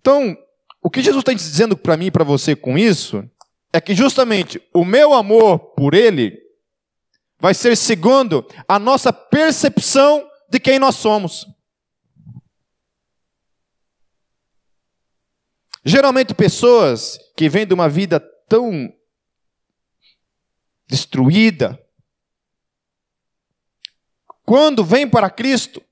Então, 0.00 0.36
o 0.80 0.90
que 0.90 1.02
Jesus 1.02 1.22
está 1.22 1.32
dizendo 1.32 1.76
para 1.76 1.96
mim 1.96 2.06
e 2.06 2.10
para 2.10 2.24
você 2.24 2.56
com 2.56 2.76
isso 2.76 3.28
é 3.72 3.80
que 3.80 3.94
justamente 3.94 4.60
o 4.74 4.84
meu 4.84 5.14
amor 5.14 5.58
por 5.76 5.94
Ele 5.94 6.41
vai 7.42 7.54
ser 7.54 7.76
segundo 7.76 8.46
a 8.68 8.78
nossa 8.78 9.12
percepção 9.12 10.30
de 10.48 10.60
quem 10.60 10.78
nós 10.78 10.94
somos. 10.94 11.44
Geralmente, 15.84 16.34
pessoas 16.34 17.18
que 17.36 17.48
vêm 17.48 17.66
de 17.66 17.74
uma 17.74 17.88
vida 17.88 18.20
tão 18.48 18.94
destruída, 20.86 21.84
quando 24.44 24.84
vêm 24.84 25.10
para 25.10 25.28
Cristo, 25.28 25.82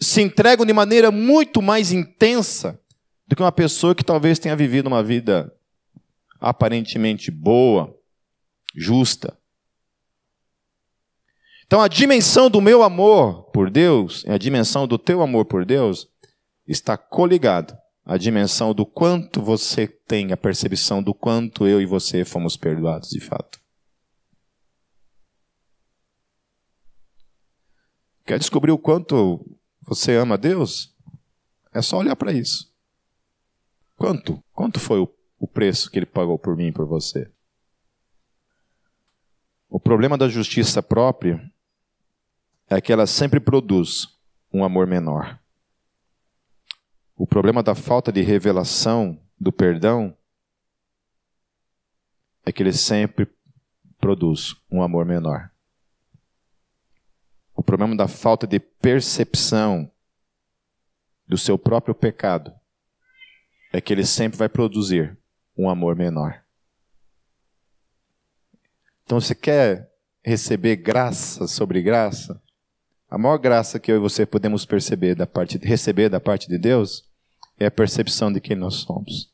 se 0.00 0.22
entregam 0.22 0.64
de 0.64 0.72
maneira 0.72 1.10
muito 1.10 1.60
mais 1.60 1.92
intensa 1.92 2.80
do 3.26 3.36
que 3.36 3.42
uma 3.42 3.52
pessoa 3.52 3.94
que 3.94 4.02
talvez 4.02 4.38
tenha 4.38 4.56
vivido 4.56 4.86
uma 4.86 5.02
vida 5.02 5.54
aparentemente 6.40 7.30
boa, 7.30 7.94
justa. 8.74 9.37
Então, 11.68 11.82
a 11.82 11.88
dimensão 11.88 12.48
do 12.48 12.62
meu 12.62 12.82
amor 12.82 13.42
por 13.50 13.68
Deus, 13.68 14.24
a 14.26 14.38
dimensão 14.38 14.88
do 14.88 14.96
teu 14.96 15.20
amor 15.20 15.44
por 15.44 15.66
Deus, 15.66 16.08
está 16.66 16.96
coligado 16.96 17.76
à 18.06 18.16
dimensão 18.16 18.72
do 18.72 18.86
quanto 18.86 19.42
você 19.42 19.86
tem 19.86 20.32
a 20.32 20.36
percepção 20.38 21.02
do 21.02 21.12
quanto 21.12 21.66
eu 21.66 21.78
e 21.78 21.84
você 21.84 22.24
fomos 22.24 22.56
perdoados 22.56 23.10
de 23.10 23.20
fato. 23.20 23.60
Quer 28.24 28.38
descobrir 28.38 28.72
o 28.72 28.78
quanto 28.78 29.44
você 29.82 30.16
ama 30.16 30.38
Deus? 30.38 30.96
É 31.74 31.82
só 31.82 31.98
olhar 31.98 32.16
para 32.16 32.32
isso. 32.32 32.72
Quanto? 33.94 34.42
Quanto 34.54 34.80
foi 34.80 35.00
o, 35.00 35.14
o 35.38 35.46
preço 35.46 35.90
que 35.90 35.98
ele 35.98 36.06
pagou 36.06 36.38
por 36.38 36.56
mim 36.56 36.68
e 36.68 36.72
por 36.72 36.86
você? 36.86 37.30
O 39.68 39.78
problema 39.78 40.16
da 40.16 40.30
justiça 40.30 40.82
própria 40.82 41.38
é 42.68 42.80
que 42.80 42.92
ela 42.92 43.06
sempre 43.06 43.40
produz 43.40 44.08
um 44.52 44.62
amor 44.62 44.86
menor. 44.86 45.38
O 47.16 47.26
problema 47.26 47.62
da 47.62 47.74
falta 47.74 48.12
de 48.12 48.22
revelação 48.22 49.20
do 49.40 49.52
perdão 49.52 50.16
é 52.44 52.52
que 52.52 52.62
ele 52.62 52.72
sempre 52.72 53.28
produz 53.98 54.54
um 54.70 54.82
amor 54.82 55.04
menor. 55.04 55.50
O 57.54 57.62
problema 57.62 57.96
da 57.96 58.06
falta 58.06 58.46
de 58.46 58.60
percepção 58.60 59.90
do 61.26 61.36
seu 61.36 61.58
próprio 61.58 61.94
pecado 61.94 62.54
é 63.72 63.80
que 63.80 63.92
ele 63.92 64.06
sempre 64.06 64.38
vai 64.38 64.48
produzir 64.48 65.18
um 65.56 65.68
amor 65.68 65.96
menor. 65.96 66.42
Então, 69.04 69.20
você 69.20 69.34
quer 69.34 69.92
receber 70.22 70.76
graça 70.76 71.46
sobre 71.46 71.82
graça? 71.82 72.40
A 73.10 73.16
maior 73.16 73.38
graça 73.38 73.80
que 73.80 73.90
eu 73.90 73.96
e 73.96 74.00
você 74.00 74.26
podemos 74.26 74.66
perceber 74.66 75.14
da 75.14 75.26
parte, 75.26 75.58
receber 75.58 76.10
da 76.10 76.20
parte 76.20 76.46
de 76.46 76.58
Deus 76.58 77.04
é 77.58 77.66
a 77.66 77.70
percepção 77.70 78.30
de 78.30 78.40
quem 78.40 78.54
nós 78.54 78.74
somos. 78.76 79.32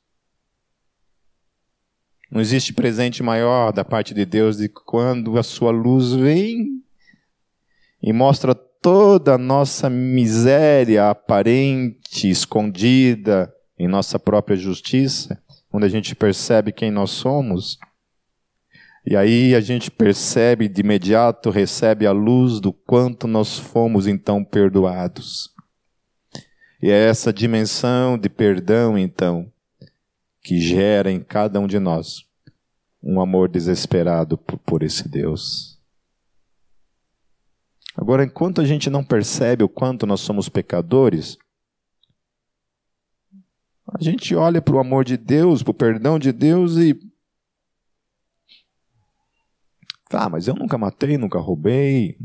Não 2.30 2.40
existe 2.40 2.72
presente 2.72 3.22
maior 3.22 3.72
da 3.72 3.84
parte 3.84 4.14
de 4.14 4.24
Deus 4.24 4.56
de 4.58 4.68
quando 4.68 5.38
a 5.38 5.42
sua 5.42 5.70
luz 5.70 6.12
vem 6.12 6.82
e 8.02 8.12
mostra 8.12 8.54
toda 8.54 9.34
a 9.34 9.38
nossa 9.38 9.90
miséria 9.90 11.10
aparente, 11.10 12.28
escondida 12.28 13.52
em 13.78 13.88
nossa 13.88 14.18
própria 14.18 14.56
justiça, 14.56 15.42
onde 15.72 15.86
a 15.86 15.88
gente 15.88 16.14
percebe 16.14 16.70
quem 16.70 16.90
nós 16.90 17.10
somos. 17.10 17.78
E 19.06 19.16
aí 19.16 19.54
a 19.54 19.60
gente 19.60 19.90
percebe 19.90 20.68
de 20.68 20.80
imediato, 20.80 21.50
recebe 21.50 22.06
a 22.06 22.12
luz 22.12 22.58
do 22.58 22.72
quanto 22.72 23.26
nós 23.26 23.58
fomos 23.58 24.06
então 24.06 24.42
perdoados. 24.42 25.52
E 26.82 26.90
é 26.90 27.08
essa 27.08 27.32
dimensão 27.32 28.18
de 28.18 28.28
perdão, 28.28 28.96
então, 28.96 29.50
que 30.42 30.60
gera 30.60 31.10
em 31.10 31.20
cada 31.20 31.60
um 31.60 31.66
de 31.66 31.78
nós 31.78 32.24
um 33.02 33.20
amor 33.20 33.50
desesperado 33.50 34.38
por, 34.38 34.82
esse 34.82 35.06
Deus. 35.06 35.78
Agora, 37.94 38.24
enquanto 38.24 38.62
a 38.62 38.64
gente 38.64 38.88
não 38.88 39.04
percebe 39.04 39.62
o 39.62 39.68
quanto 39.68 40.06
nós 40.06 40.20
somos 40.20 40.48
pecadores, 40.48 41.36
a 43.86 44.02
gente 44.02 44.34
olha 44.34 44.62
para 44.62 44.74
o 44.74 44.78
amor 44.78 45.04
de 45.04 45.18
Deus, 45.18 45.62
para 45.62 45.70
o 45.70 45.74
perdão 45.74 46.18
de 46.18 46.32
Deus 46.32 46.76
e. 46.76 46.98
Tá, 50.08 50.28
mas 50.28 50.46
eu 50.46 50.54
nunca 50.54 50.76
matei, 50.76 51.16
nunca 51.16 51.38
roubei. 51.38 52.18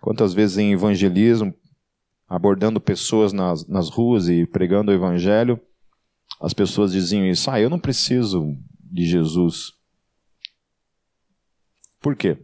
Quantas 0.00 0.32
vezes 0.32 0.58
em 0.58 0.72
evangelismo, 0.72 1.54
abordando 2.28 2.80
pessoas 2.80 3.32
nas, 3.32 3.66
nas 3.66 3.88
ruas 3.88 4.28
e 4.28 4.46
pregando 4.46 4.90
o 4.90 4.94
evangelho, 4.94 5.60
as 6.40 6.52
pessoas 6.52 6.92
diziam 6.92 7.26
isso: 7.26 7.50
ah, 7.50 7.60
eu 7.60 7.70
não 7.70 7.78
preciso 7.78 8.56
de 8.80 9.04
Jesus. 9.04 9.72
Por 12.00 12.16
quê? 12.16 12.38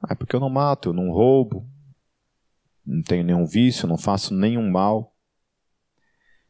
Ah, 0.00 0.16
porque 0.16 0.34
eu 0.34 0.40
não 0.40 0.50
mato, 0.50 0.88
eu 0.88 0.92
não 0.92 1.10
roubo, 1.10 1.68
não 2.84 3.02
tenho 3.02 3.22
nenhum 3.24 3.46
vício, 3.46 3.86
não 3.86 3.98
faço 3.98 4.34
nenhum 4.34 4.70
mal. 4.70 5.14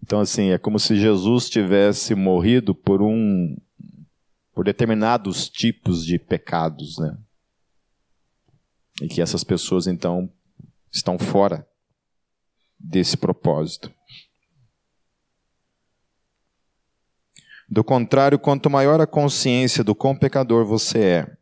Então, 0.03 0.21
assim, 0.21 0.51
é 0.51 0.59
como 0.59 0.79
se 0.79 0.97
Jesus 0.97 1.51
tivesse 1.51 2.15
morrido 2.15 2.75
por 2.75 3.03
um. 3.03 3.57
Por 4.61 4.65
determinados 4.65 5.49
tipos 5.49 6.05
de 6.05 6.19
pecados, 6.19 6.99
né? 6.99 7.17
E 9.01 9.09
que 9.09 9.23
essas 9.23 9.43
pessoas, 9.43 9.87
então, 9.87 10.31
estão 10.93 11.19
fora 11.19 11.67
desse 12.79 13.17
propósito. 13.17 13.91
Do 17.71 17.83
contrário, 17.83 18.39
quanto 18.39 18.69
maior 18.69 19.01
a 19.01 19.07
consciência 19.07 19.83
do 19.83 19.95
quão 19.95 20.15
pecador 20.15 20.67
você 20.67 20.99
é, 21.03 21.37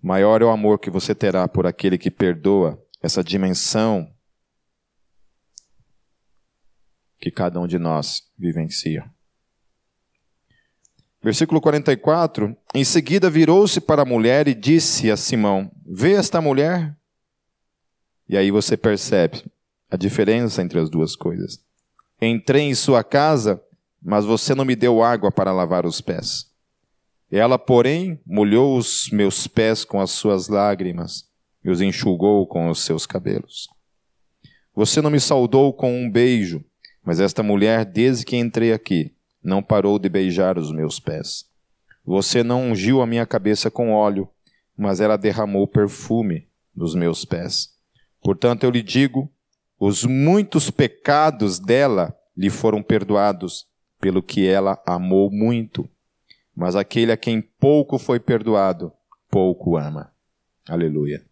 maior 0.00 0.40
é 0.40 0.44
o 0.44 0.50
amor 0.50 0.78
que 0.78 0.88
você 0.88 1.12
terá 1.16 1.48
por 1.48 1.66
aquele 1.66 1.98
que 1.98 2.12
perdoa 2.12 2.80
essa 3.02 3.24
dimensão 3.24 4.08
que 7.18 7.32
cada 7.32 7.58
um 7.58 7.66
de 7.66 7.76
nós 7.76 8.22
vivencia. 8.38 9.12
Versículo 11.22 11.60
44: 11.60 12.56
Em 12.74 12.84
seguida 12.84 13.28
virou-se 13.28 13.80
para 13.80 14.02
a 14.02 14.06
mulher 14.06 14.48
e 14.48 14.54
disse 14.54 15.10
a 15.10 15.16
Simão: 15.16 15.70
Vê 15.86 16.12
esta 16.12 16.40
mulher? 16.40 16.96
E 18.28 18.36
aí 18.36 18.50
você 18.50 18.76
percebe 18.76 19.44
a 19.90 19.96
diferença 19.96 20.62
entre 20.62 20.78
as 20.78 20.88
duas 20.88 21.14
coisas. 21.16 21.60
Entrei 22.22 22.62
em 22.62 22.74
sua 22.74 23.02
casa, 23.02 23.62
mas 24.02 24.24
você 24.24 24.54
não 24.54 24.64
me 24.64 24.76
deu 24.76 25.02
água 25.02 25.30
para 25.30 25.52
lavar 25.52 25.84
os 25.84 26.00
pés. 26.00 26.48
Ela, 27.30 27.58
porém, 27.58 28.20
molhou 28.26 28.76
os 28.76 29.08
meus 29.10 29.46
pés 29.46 29.84
com 29.84 30.00
as 30.00 30.10
suas 30.10 30.48
lágrimas 30.48 31.28
e 31.64 31.70
os 31.70 31.80
enxugou 31.80 32.46
com 32.46 32.68
os 32.68 32.80
seus 32.80 33.06
cabelos. 33.06 33.68
Você 34.74 35.00
não 35.02 35.10
me 35.10 35.20
saudou 35.20 35.72
com 35.72 35.92
um 35.92 36.10
beijo, 36.10 36.64
mas 37.04 37.20
esta 37.20 37.42
mulher, 37.42 37.84
desde 37.84 38.24
que 38.24 38.36
entrei 38.36 38.72
aqui, 38.72 39.14
não 39.42 39.62
parou 39.62 39.98
de 39.98 40.08
beijar 40.08 40.58
os 40.58 40.70
meus 40.70 41.00
pés. 41.00 41.48
Você 42.04 42.42
não 42.42 42.70
ungiu 42.70 43.00
a 43.00 43.06
minha 43.06 43.26
cabeça 43.26 43.70
com 43.70 43.92
óleo, 43.92 44.28
mas 44.76 45.00
ela 45.00 45.16
derramou 45.16 45.66
perfume 45.66 46.48
nos 46.74 46.94
meus 46.94 47.24
pés. 47.24 47.74
Portanto, 48.22 48.64
eu 48.64 48.70
lhe 48.70 48.82
digo: 48.82 49.30
os 49.78 50.04
muitos 50.04 50.70
pecados 50.70 51.58
dela 51.58 52.16
lhe 52.36 52.50
foram 52.50 52.82
perdoados, 52.82 53.66
pelo 54.00 54.22
que 54.22 54.46
ela 54.46 54.82
amou 54.86 55.30
muito. 55.30 55.88
Mas 56.54 56.76
aquele 56.76 57.12
a 57.12 57.16
quem 57.16 57.40
pouco 57.40 57.98
foi 57.98 58.18
perdoado, 58.18 58.92
pouco 59.30 59.76
ama. 59.76 60.12
Aleluia. 60.68 61.24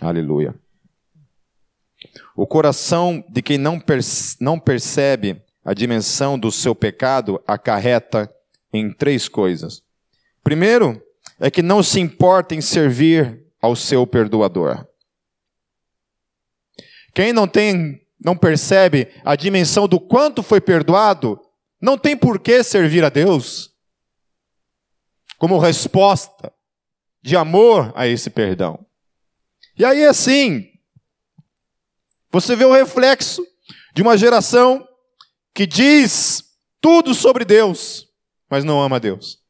Aleluia. 0.00 0.54
O 2.36 2.46
coração 2.46 3.24
de 3.28 3.42
quem 3.42 3.58
não, 3.58 3.80
percebe 4.60 5.42
a 5.68 5.74
dimensão 5.74 6.38
do 6.38 6.50
seu 6.50 6.74
pecado 6.74 7.44
acarreta 7.46 8.34
em 8.72 8.90
três 8.90 9.28
coisas. 9.28 9.82
Primeiro, 10.42 10.98
é 11.38 11.50
que 11.50 11.60
não 11.60 11.82
se 11.82 12.00
importa 12.00 12.54
em 12.54 12.60
servir 12.62 13.44
ao 13.60 13.76
seu 13.76 14.06
perdoador. 14.06 14.88
Quem 17.14 17.34
não 17.34 17.46
tem, 17.46 18.00
não 18.18 18.34
percebe 18.34 19.08
a 19.22 19.36
dimensão 19.36 19.86
do 19.86 20.00
quanto 20.00 20.42
foi 20.42 20.58
perdoado, 20.58 21.38
não 21.78 21.98
tem 21.98 22.16
por 22.16 22.40
que 22.40 22.62
servir 22.62 23.04
a 23.04 23.10
Deus 23.10 23.70
como 25.36 25.58
resposta 25.58 26.50
de 27.20 27.36
amor 27.36 27.92
a 27.94 28.06
esse 28.06 28.30
perdão. 28.30 28.86
E 29.78 29.84
aí 29.84 30.06
assim, 30.06 30.66
você 32.32 32.56
vê 32.56 32.64
o 32.64 32.72
reflexo 32.72 33.46
de 33.94 34.00
uma 34.00 34.16
geração 34.16 34.87
que 35.58 35.66
diz 35.66 36.56
tudo 36.80 37.12
sobre 37.12 37.44
Deus, 37.44 38.06
mas 38.48 38.62
não 38.62 38.80
ama 38.80 39.00
Deus. 39.00 39.42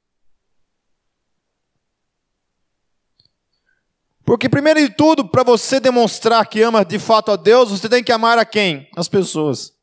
Porque, 4.24 4.48
primeiro 4.48 4.80
de 4.80 4.88
tudo, 4.88 5.28
para 5.28 5.42
você 5.42 5.78
demonstrar 5.78 6.46
que 6.46 6.62
ama 6.62 6.82
de 6.82 6.98
fato 6.98 7.30
a 7.30 7.36
Deus, 7.36 7.68
você 7.68 7.90
tem 7.90 8.02
que 8.02 8.10
amar 8.10 8.38
a 8.38 8.46
quem? 8.46 8.88
As 8.96 9.06
pessoas. 9.06 9.74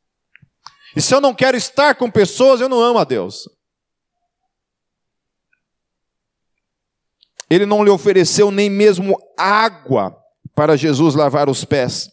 E 0.96 1.02
se 1.02 1.14
eu 1.14 1.22
não 1.22 1.32
quero 1.32 1.56
estar 1.56 1.94
com 1.94 2.10
pessoas, 2.10 2.60
eu 2.60 2.68
não 2.68 2.80
amo 2.80 2.98
a 2.98 3.04
Deus. 3.04 3.48
Ele 7.48 7.68
não 7.68 7.84
lhe 7.84 7.92
ofereceu 7.92 8.50
nem 8.50 8.68
mesmo 8.68 9.16
água 9.38 10.20
para 10.56 10.76
Jesus 10.76 11.14
lavar 11.14 11.48
os 11.50 11.64
pés. 11.64 12.10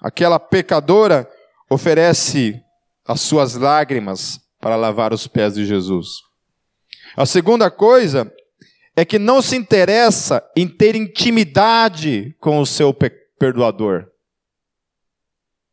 Aquela 0.00 0.38
pecadora 0.38 1.28
oferece 1.68 2.64
as 3.06 3.20
suas 3.20 3.54
lágrimas 3.54 4.40
para 4.60 4.76
lavar 4.76 5.12
os 5.12 5.26
pés 5.26 5.54
de 5.54 5.64
Jesus. 5.64 6.08
A 7.16 7.24
segunda 7.24 7.70
coisa 7.70 8.32
é 8.96 9.04
que 9.04 9.18
não 9.18 9.40
se 9.40 9.56
interessa 9.56 10.42
em 10.56 10.66
ter 10.66 10.96
intimidade 10.96 12.34
com 12.40 12.60
o 12.60 12.66
seu 12.66 12.92
perdoador. 13.38 14.06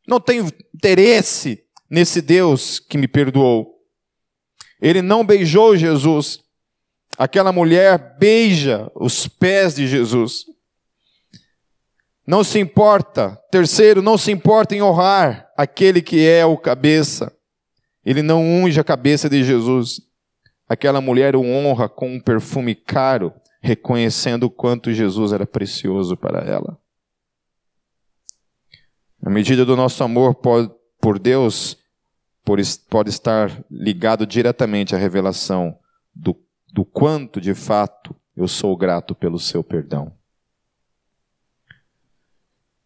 Não 0.08 0.20
tenho 0.20 0.50
interesse 0.76 1.64
nesse 1.90 2.22
Deus 2.22 2.80
que 2.80 2.98
me 2.98 3.08
perdoou. 3.08 3.74
Ele 4.82 5.02
não 5.02 5.26
beijou 5.26 5.78
Jesus. 5.78 6.40
Aquela 7.18 7.54
mulher 7.54 8.18
beija 8.20 8.92
os 8.96 9.28
pés 9.28 9.76
de 9.76 9.88
Jesus. 9.88 10.46
Não 12.26 12.44
se 12.44 12.60
importa. 12.60 13.38
Terceiro, 13.52 14.02
não 14.02 14.18
se 14.18 14.32
importa 14.32 14.76
em 14.76 14.82
honrar 14.82 15.50
aquele 15.58 16.02
que 16.02 16.26
é 16.26 16.46
o 16.46 16.58
cabeça. 16.58 17.36
Ele 18.06 18.22
não 18.22 18.42
unge 18.42 18.80
a 18.80 18.84
cabeça 18.84 19.30
de 19.30 19.44
Jesus. 19.44 20.02
Aquela 20.68 21.02
mulher 21.02 21.36
o 21.36 21.44
honra 21.44 21.90
com 21.90 22.16
um 22.16 22.20
perfume 22.20 22.74
caro, 22.74 23.34
reconhecendo 23.62 24.46
o 24.46 24.50
quanto 24.50 24.94
Jesus 24.94 25.32
era 25.32 25.46
precioso 25.46 26.16
para 26.16 26.40
ela. 26.40 26.80
A 29.26 29.30
medida 29.30 29.66
do 29.66 29.76
nosso 29.76 30.04
amor 30.04 30.36
por 30.36 31.20
Deus 31.20 31.78
pode 32.90 33.10
estar 33.10 33.64
ligado 33.70 34.26
diretamente 34.28 34.96
à 34.96 34.98
revelação 34.98 35.78
do, 36.14 36.36
do 36.74 36.84
quanto 36.84 37.40
de 37.40 37.54
fato 37.54 38.16
eu 38.36 38.48
sou 38.48 38.76
grato 38.76 39.16
pelo 39.16 39.40
seu 39.40 39.64
perdão. 39.64 40.12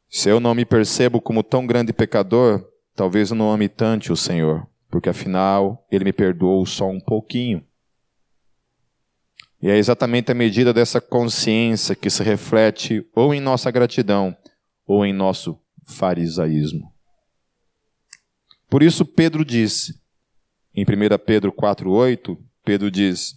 Se 0.09 0.29
eu 0.29 0.39
não 0.39 0.55
me 0.55 0.65
percebo 0.65 1.19
como 1.19 1.43
tão 1.43 1.65
grande 1.65 1.91
pecador, 1.91 2.65
talvez 2.95 3.29
eu 3.29 3.35
não 3.35 3.51
ame 3.51 3.67
tanto 3.67 4.13
o 4.13 4.17
Senhor, 4.17 4.67
porque 4.89 5.09
afinal 5.09 5.85
ele 5.91 6.05
me 6.05 6.13
perdoou 6.13 6.65
só 6.65 6.89
um 6.89 6.99
pouquinho. 6.99 7.63
E 9.61 9.69
é 9.69 9.77
exatamente 9.77 10.31
a 10.31 10.35
medida 10.35 10.73
dessa 10.73 11.01
consciência 11.01 11.95
que 11.95 12.09
se 12.09 12.23
reflete 12.23 13.05
ou 13.15 13.33
em 13.33 13.41
nossa 13.41 13.71
gratidão 13.71 14.35
ou 14.85 15.05
em 15.05 15.11
nosso 15.11 15.59
farisaísmo. 15.85 16.93
Por 18.69 18.83
isso 18.83 19.05
Pedro 19.05 19.43
disse, 19.43 19.99
em 20.75 20.83
1 20.83 21.17
Pedro 21.25 21.51
4,8, 21.51 22.37
Pedro 22.63 22.91
diz: 22.91 23.35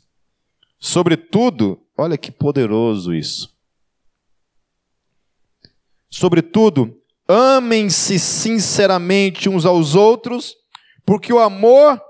Sobretudo, 0.79 1.81
olha 1.97 2.19
que 2.19 2.31
poderoso 2.31 3.15
isso. 3.15 3.57
Sobretudo, 6.11 7.01
amem-se 7.29 8.19
sinceramente 8.19 9.49
uns 9.49 9.65
aos 9.65 9.95
outros, 9.95 10.57
porque 11.07 11.33
o 11.33 11.39
amor 11.39 12.01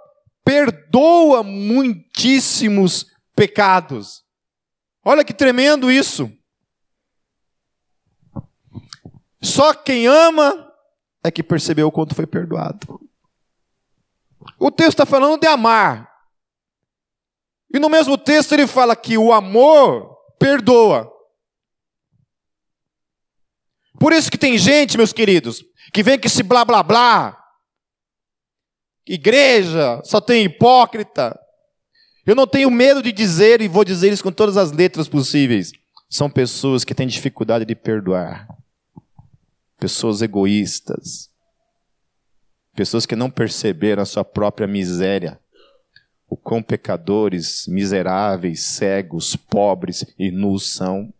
perdoa 0.44 1.42
muitíssimos 1.42 3.06
pecados. 3.36 4.24
Olha 5.04 5.24
que 5.24 5.34
tremendo 5.34 5.90
isso. 5.90 6.30
Só 9.42 9.72
quem 9.74 10.06
ama 10.06 10.72
é 11.22 11.30
que 11.30 11.42
percebeu 11.42 11.88
o 11.88 11.92
quanto 11.92 12.14
foi 12.14 12.26
perdoado. 12.26 13.00
O 14.58 14.70
texto 14.70 14.90
está 14.90 15.06
falando 15.06 15.40
de 15.40 15.46
amar. 15.46 16.10
E 17.72 17.78
no 17.78 17.88
mesmo 17.88 18.18
texto 18.18 18.52
ele 18.52 18.66
fala 18.66 18.96
que 18.96 19.16
o 19.16 19.32
amor 19.32 20.16
perdoa. 20.38 21.10
Por 24.00 24.14
isso 24.14 24.30
que 24.30 24.38
tem 24.38 24.56
gente, 24.56 24.96
meus 24.96 25.12
queridos, 25.12 25.62
que 25.92 26.02
vem 26.02 26.18
com 26.18 26.26
esse 26.26 26.42
blá 26.42 26.64
blá 26.64 26.82
blá. 26.82 27.36
Igreja, 29.06 30.00
só 30.04 30.22
tem 30.22 30.46
hipócrita. 30.46 31.38
Eu 32.24 32.34
não 32.34 32.46
tenho 32.46 32.70
medo 32.70 33.02
de 33.02 33.12
dizer, 33.12 33.60
e 33.60 33.68
vou 33.68 33.84
dizer 33.84 34.10
isso 34.10 34.22
com 34.22 34.32
todas 34.32 34.56
as 34.56 34.72
letras 34.72 35.06
possíveis. 35.06 35.72
São 36.08 36.30
pessoas 36.30 36.82
que 36.82 36.94
têm 36.94 37.06
dificuldade 37.06 37.66
de 37.66 37.74
perdoar. 37.74 38.48
Pessoas 39.78 40.22
egoístas. 40.22 41.28
Pessoas 42.74 43.04
que 43.04 43.14
não 43.14 43.30
perceberam 43.30 44.02
a 44.02 44.06
sua 44.06 44.24
própria 44.24 44.66
miséria. 44.66 45.38
O 46.26 46.38
quão 46.38 46.62
pecadores, 46.62 47.66
miseráveis, 47.66 48.64
cegos, 48.64 49.36
pobres 49.36 50.06
e 50.18 50.30
nus 50.30 50.72
são. 50.72 51.12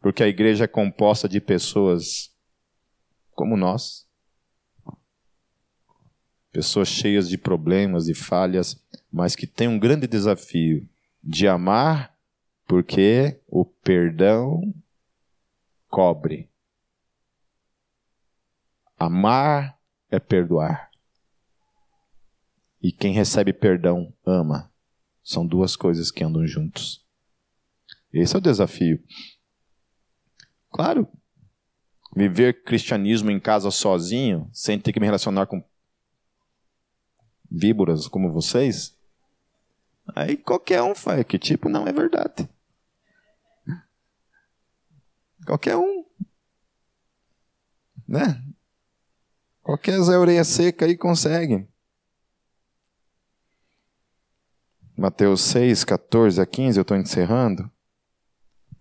Porque 0.00 0.22
a 0.22 0.28
igreja 0.28 0.64
é 0.64 0.68
composta 0.68 1.28
de 1.28 1.40
pessoas 1.40 2.34
como 3.32 3.56
nós. 3.56 4.08
Pessoas 6.50 6.88
cheias 6.88 7.28
de 7.28 7.38
problemas 7.38 8.08
e 8.08 8.14
falhas, 8.14 8.82
mas 9.12 9.36
que 9.36 9.46
têm 9.46 9.68
um 9.68 9.78
grande 9.78 10.06
desafio 10.06 10.88
de 11.22 11.46
amar, 11.46 12.16
porque 12.66 13.40
o 13.46 13.64
perdão 13.64 14.74
cobre. 15.88 16.50
Amar 18.98 19.78
é 20.10 20.18
perdoar. 20.18 20.90
E 22.82 22.90
quem 22.90 23.12
recebe 23.12 23.52
perdão 23.52 24.12
ama. 24.24 24.72
São 25.22 25.46
duas 25.46 25.76
coisas 25.76 26.10
que 26.10 26.24
andam 26.24 26.46
juntos. 26.46 27.06
Esse 28.12 28.34
é 28.34 28.38
o 28.38 28.42
desafio. 28.42 29.02
Claro. 30.70 31.08
Viver 32.14 32.64
cristianismo 32.64 33.30
em 33.30 33.38
casa 33.38 33.70
sozinho, 33.70 34.48
sem 34.52 34.78
ter 34.78 34.92
que 34.92 35.00
me 35.00 35.06
relacionar 35.06 35.46
com 35.46 35.62
víboras 37.50 38.06
como 38.06 38.32
vocês, 38.32 38.96
aí 40.14 40.36
qualquer 40.36 40.82
um 40.82 40.94
faz. 40.94 41.24
Que 41.24 41.38
tipo, 41.38 41.68
não 41.68 41.86
é 41.86 41.92
verdade. 41.92 42.48
Qualquer 45.46 45.76
um. 45.76 46.04
Né? 48.06 48.42
Qualquer 49.62 50.00
Zé 50.00 50.18
Orelha 50.18 50.44
Seca 50.44 50.84
aí 50.84 50.96
consegue. 50.96 51.68
Mateus 54.96 55.40
6, 55.42 55.84
14 55.84 56.40
a 56.40 56.46
15, 56.46 56.78
eu 56.78 56.82
estou 56.82 56.96
encerrando. 56.96 57.70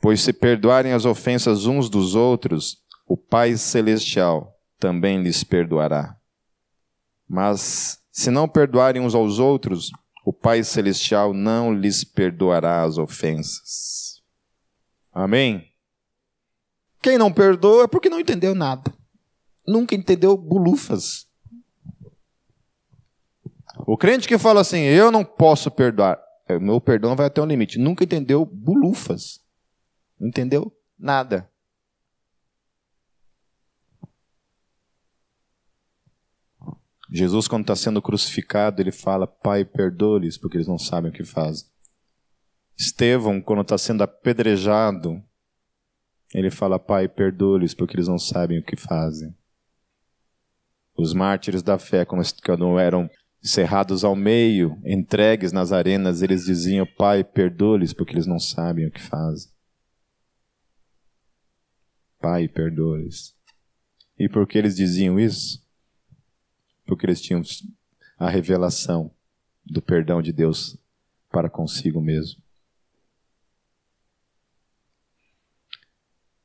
Pois 0.02 0.22
se 0.22 0.32
perdoarem 0.32 0.94
as 0.94 1.06
ofensas 1.06 1.66
uns 1.66 1.90
dos 1.90 2.16
outros, 2.16 2.78
o 3.06 3.18
Pai 3.18 3.58
Celestial 3.58 4.56
também 4.80 5.22
lhes 5.22 5.44
perdoará. 5.44 6.16
Mas 7.28 8.00
se 8.12 8.32
não 8.32 8.48
perdoarem 8.48 9.02
uns 9.02 9.14
aos 9.14 9.40
outros, 9.40 9.92
o 10.26 10.32
Pai 10.32 10.64
Celestial 10.64 11.34
não 11.34 11.74
lhes 11.74 12.04
perdoará 12.04 12.84
as 12.84 12.98
ofensas. 12.98 14.22
Amém? 15.12 15.66
Quem 17.02 17.18
não 17.18 17.32
perdoa 17.32 17.84
é 17.84 17.88
porque 17.88 18.10
não 18.10 18.20
entendeu 18.20 18.54
nada. 18.54 18.94
Nunca 19.68 19.96
entendeu 19.96 20.36
bulufas. 20.38 21.28
O 23.86 23.98
crente 23.98 24.28
que 24.28 24.38
fala 24.38 24.62
assim, 24.62 24.82
eu 24.82 25.12
não 25.12 25.24
posso 25.24 25.72
perdoar, 25.72 26.20
meu 26.60 26.82
perdão 26.82 27.16
vai 27.16 27.28
até 27.28 27.42
um 27.42 27.46
limite. 27.46 27.80
Nunca 27.80 28.04
entendeu 28.04 28.46
bulufas. 28.46 29.40
Não 30.20 30.28
entendeu 30.28 30.76
nada. 30.98 31.50
Jesus, 37.12 37.48
quando 37.48 37.62
está 37.62 37.76
sendo 37.76 38.02
crucificado, 38.02 38.82
ele 38.82 38.92
fala: 38.92 39.26
Pai, 39.26 39.66
perdoe-lhes, 39.66 40.38
porque 40.38 40.58
eles 40.58 40.68
não 40.68 40.78
sabem 40.78 41.10
o 41.10 41.14
que 41.14 41.24
fazem. 41.24 41.68
Estevão, 42.78 43.42
quando 43.42 43.62
está 43.64 43.78
sendo 43.78 44.04
apedrejado, 44.04 45.24
ele 46.34 46.52
fala: 46.52 46.78
Pai, 46.78 47.08
perdoe-lhes, 47.08 47.74
porque 47.74 47.96
eles 47.96 48.08
não 48.08 48.20
sabem 48.20 48.60
o 48.60 48.64
que 48.64 48.76
fazem. 48.76 49.36
Os 50.96 51.14
mártires 51.14 51.64
da 51.64 51.80
fé, 51.80 52.06
quando 52.06 52.78
eram 52.78 53.10
cerrados 53.42 54.04
ao 54.04 54.16
meio, 54.16 54.78
entregues 54.86 55.52
nas 55.52 55.72
arenas, 55.72 56.22
eles 56.22 56.46
diziam: 56.46 56.86
Pai, 56.98 57.24
perdoe-lhes, 57.24 57.92
porque 57.92 58.14
eles 58.14 58.28
não 58.28 58.40
sabem 58.40 58.86
o 58.86 58.92
que 58.92 59.02
fazem. 59.02 59.52
Pai, 62.20 62.48
perdoe-lhes. 62.48 63.36
E 64.18 64.28
por 64.28 64.48
que 64.48 64.58
eles 64.58 64.76
diziam 64.76 65.20
isso? 65.20 65.68
porque 66.90 67.06
eles 67.06 67.22
tinham 67.22 67.44
a 68.18 68.28
revelação 68.28 69.12
do 69.64 69.80
perdão 69.80 70.24
de 70.24 70.34
Deus 70.34 70.76
para 71.30 71.48
consigo 71.48 72.02
mesmo. 72.02 72.42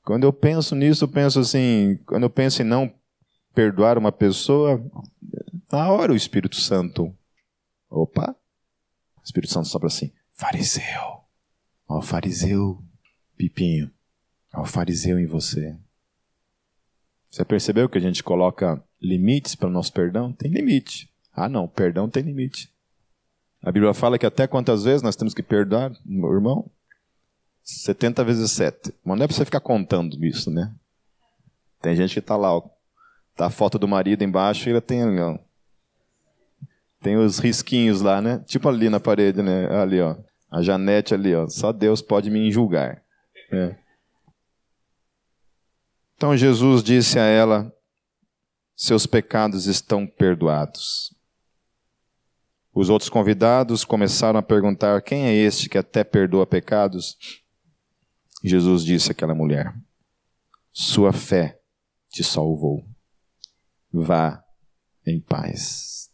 Quando 0.02 0.24
eu 0.24 0.32
penso 0.34 0.74
nisso, 0.74 1.04
eu 1.04 1.08
penso 1.08 1.40
assim, 1.40 1.96
quando 2.04 2.24
eu 2.24 2.30
penso 2.30 2.60
em 2.60 2.64
não 2.66 2.94
perdoar 3.54 3.96
uma 3.96 4.12
pessoa, 4.12 4.78
na 5.72 5.90
hora 5.90 6.12
o 6.12 6.16
Espírito 6.16 6.56
Santo, 6.56 7.16
opa, 7.88 8.36
o 9.16 9.22
Espírito 9.24 9.50
Santo 9.50 9.68
sopra 9.68 9.86
assim, 9.86 10.12
fariseu, 10.34 11.24
ó 11.88 12.02
fariseu, 12.02 12.84
Pipinho, 13.34 13.90
ó 14.54 14.64
fariseu 14.64 15.18
em 15.18 15.26
você. 15.26 15.76
Você 17.30 17.44
percebeu 17.44 17.88
que 17.88 17.98
a 17.98 18.00
gente 18.00 18.22
coloca 18.22 18.82
limites 19.00 19.54
para 19.54 19.68
o 19.68 19.72
nosso 19.72 19.92
perdão? 19.92 20.32
Tem 20.32 20.50
limite. 20.50 21.10
Ah, 21.32 21.48
não, 21.48 21.66
perdão 21.66 22.08
tem 22.08 22.22
limite. 22.22 22.72
A 23.62 23.72
Bíblia 23.72 23.92
fala 23.92 24.18
que 24.18 24.26
até 24.26 24.46
quantas 24.46 24.84
vezes 24.84 25.02
nós 25.02 25.16
temos 25.16 25.34
que 25.34 25.42
perdoar, 25.42 25.92
meu 26.04 26.32
irmão? 26.32 26.70
70 27.62 28.22
vezes 28.22 28.50
7. 28.52 28.94
Mas 29.04 29.18
não 29.18 29.24
é 29.24 29.26
para 29.26 29.36
você 29.36 29.44
ficar 29.44 29.60
contando 29.60 30.22
isso, 30.24 30.50
né? 30.50 30.72
Tem 31.80 31.96
gente 31.96 32.12
que 32.12 32.20
está 32.20 32.36
lá, 32.36 32.56
ó, 32.56 32.62
tá 33.34 33.46
a 33.46 33.50
foto 33.50 33.78
do 33.78 33.88
marido 33.88 34.22
embaixo 34.22 34.68
e 34.68 34.72
ele 34.72 34.80
tem 34.80 35.20
ó, 35.20 35.38
tem 37.04 37.18
os 37.18 37.38
risquinhos 37.38 38.00
lá, 38.00 38.22
né? 38.22 38.42
Tipo 38.46 38.66
ali 38.66 38.88
na 38.88 38.98
parede, 38.98 39.42
né? 39.42 39.66
Ali, 39.76 40.00
ó. 40.00 40.16
A 40.50 40.62
Janete 40.62 41.12
ali, 41.12 41.34
ó. 41.34 41.46
Só 41.48 41.70
Deus 41.70 42.00
pode 42.00 42.30
me 42.30 42.50
julgar. 42.50 43.02
É. 43.52 43.76
Então 46.16 46.36
Jesus 46.36 46.82
disse 46.82 47.18
a 47.18 47.24
ela: 47.24 47.72
Seus 48.76 49.06
pecados 49.06 49.66
estão 49.66 50.06
perdoados. 50.06 51.14
Os 52.72 52.88
outros 52.88 53.08
convidados 53.08 53.84
começaram 53.84 54.38
a 54.38 54.42
perguntar: 54.42 55.02
Quem 55.02 55.26
é 55.26 55.34
este 55.34 55.68
que 55.68 55.78
até 55.78 56.02
perdoa 56.02 56.46
pecados? 56.46 57.16
Jesus 58.42 58.84
disse 58.84 59.12
àquela 59.12 59.34
mulher: 59.34 59.74
Sua 60.72 61.12
fé 61.12 61.60
te 62.10 62.22
salvou. 62.22 62.84
Vá 63.92 64.42
em 65.06 65.20
paz. 65.20 66.10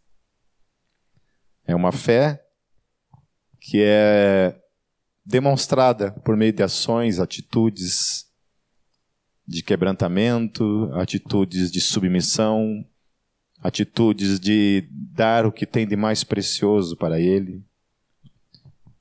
É 1.64 1.74
uma 1.74 1.92
fé 1.92 2.44
que 3.60 3.82
é 3.82 4.60
demonstrada 5.24 6.12
por 6.24 6.36
meio 6.36 6.52
de 6.52 6.62
ações, 6.62 7.20
atitudes, 7.20 8.29
de 9.50 9.64
quebrantamento, 9.64 10.88
atitudes 10.94 11.72
de 11.72 11.80
submissão, 11.80 12.86
atitudes 13.60 14.38
de 14.38 14.88
dar 14.92 15.44
o 15.44 15.50
que 15.50 15.66
tem 15.66 15.84
de 15.84 15.96
mais 15.96 16.22
precioso 16.22 16.96
para 16.96 17.18
Ele. 17.18 17.60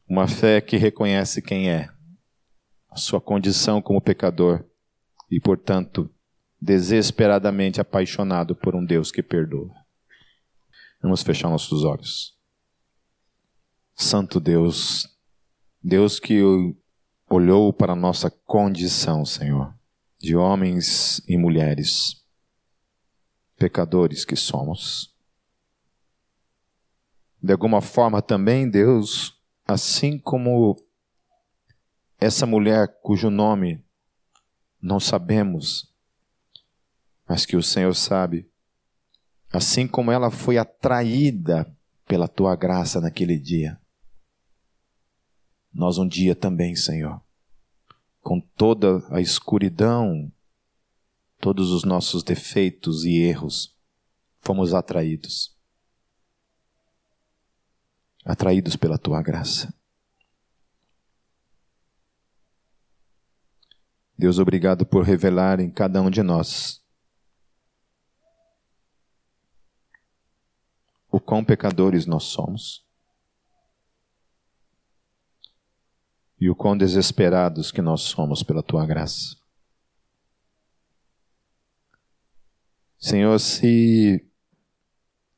Uma 0.07 0.27
fé 0.27 0.59
que 0.59 0.75
reconhece 0.75 1.39
quem 1.39 1.69
é, 1.69 1.87
a 2.89 2.97
sua 2.97 3.21
condição 3.21 3.79
como 3.79 4.01
pecador 4.01 4.65
e, 5.29 5.39
portanto, 5.39 6.09
desesperadamente 6.59 7.79
apaixonado 7.79 8.55
por 8.55 8.75
um 8.75 8.83
Deus 8.83 9.11
que 9.11 9.21
perdoa. 9.21 9.71
Vamos 10.99 11.21
fechar 11.21 11.47
nossos 11.47 11.83
olhos. 11.83 12.35
Santo 13.93 14.39
Deus, 14.39 15.07
Deus 15.83 16.19
que 16.19 16.41
olhou 17.29 17.71
para 17.71 17.93
a 17.93 17.95
nossa 17.95 18.31
condição, 18.31 19.23
Senhor 19.23 19.77
de 20.19 20.35
homens 20.35 21.21
e 21.27 21.37
mulheres, 21.37 22.23
pecadores 23.57 24.25
que 24.25 24.35
somos. 24.35 25.15
De 27.41 27.53
alguma 27.53 27.81
forma 27.81 28.21
também, 28.21 28.69
Deus, 28.69 29.41
assim 29.65 30.17
como 30.19 30.75
essa 32.19 32.45
mulher 32.45 32.99
cujo 33.01 33.29
nome 33.29 33.81
não 34.81 34.99
sabemos, 34.99 35.93
mas 37.27 37.45
que 37.45 37.55
o 37.55 37.63
Senhor 37.63 37.93
sabe, 37.95 38.51
assim 39.53 39.87
como 39.87 40.11
ela 40.11 40.29
foi 40.29 40.57
atraída 40.57 41.65
pela 42.05 42.27
tua 42.27 42.55
graça 42.57 42.99
naquele 42.99 43.39
dia, 43.39 43.79
nós 45.73 45.97
um 45.97 46.07
dia 46.07 46.35
também, 46.35 46.75
Senhor, 46.75 47.21
com 48.21 48.39
toda 48.39 49.05
a 49.09 49.21
escuridão, 49.21 50.31
todos 51.39 51.71
os 51.71 51.83
nossos 51.83 52.23
defeitos 52.23 53.05
e 53.05 53.17
erros, 53.19 53.75
fomos 54.41 54.73
atraídos. 54.73 55.55
Atraídos 58.25 58.75
pela 58.75 58.97
tua 58.97 59.21
graça. 59.21 59.73
Deus, 64.17 64.37
obrigado 64.37 64.85
por 64.85 65.03
revelar 65.03 65.59
em 65.61 65.71
cada 65.71 66.01
um 66.01 66.09
de 66.09 66.21
nós 66.21 66.83
o 71.11 71.19
quão 71.19 71.43
pecadores 71.43 72.05
nós 72.05 72.23
somos. 72.23 72.85
E 76.39 76.49
o 76.49 76.55
quão 76.55 76.77
desesperados 76.77 77.71
que 77.71 77.81
nós 77.81 78.01
somos 78.01 78.43
pela 78.43 78.63
tua 78.63 78.85
graça. 78.85 79.37
Senhor, 82.97 83.39
se, 83.39 84.25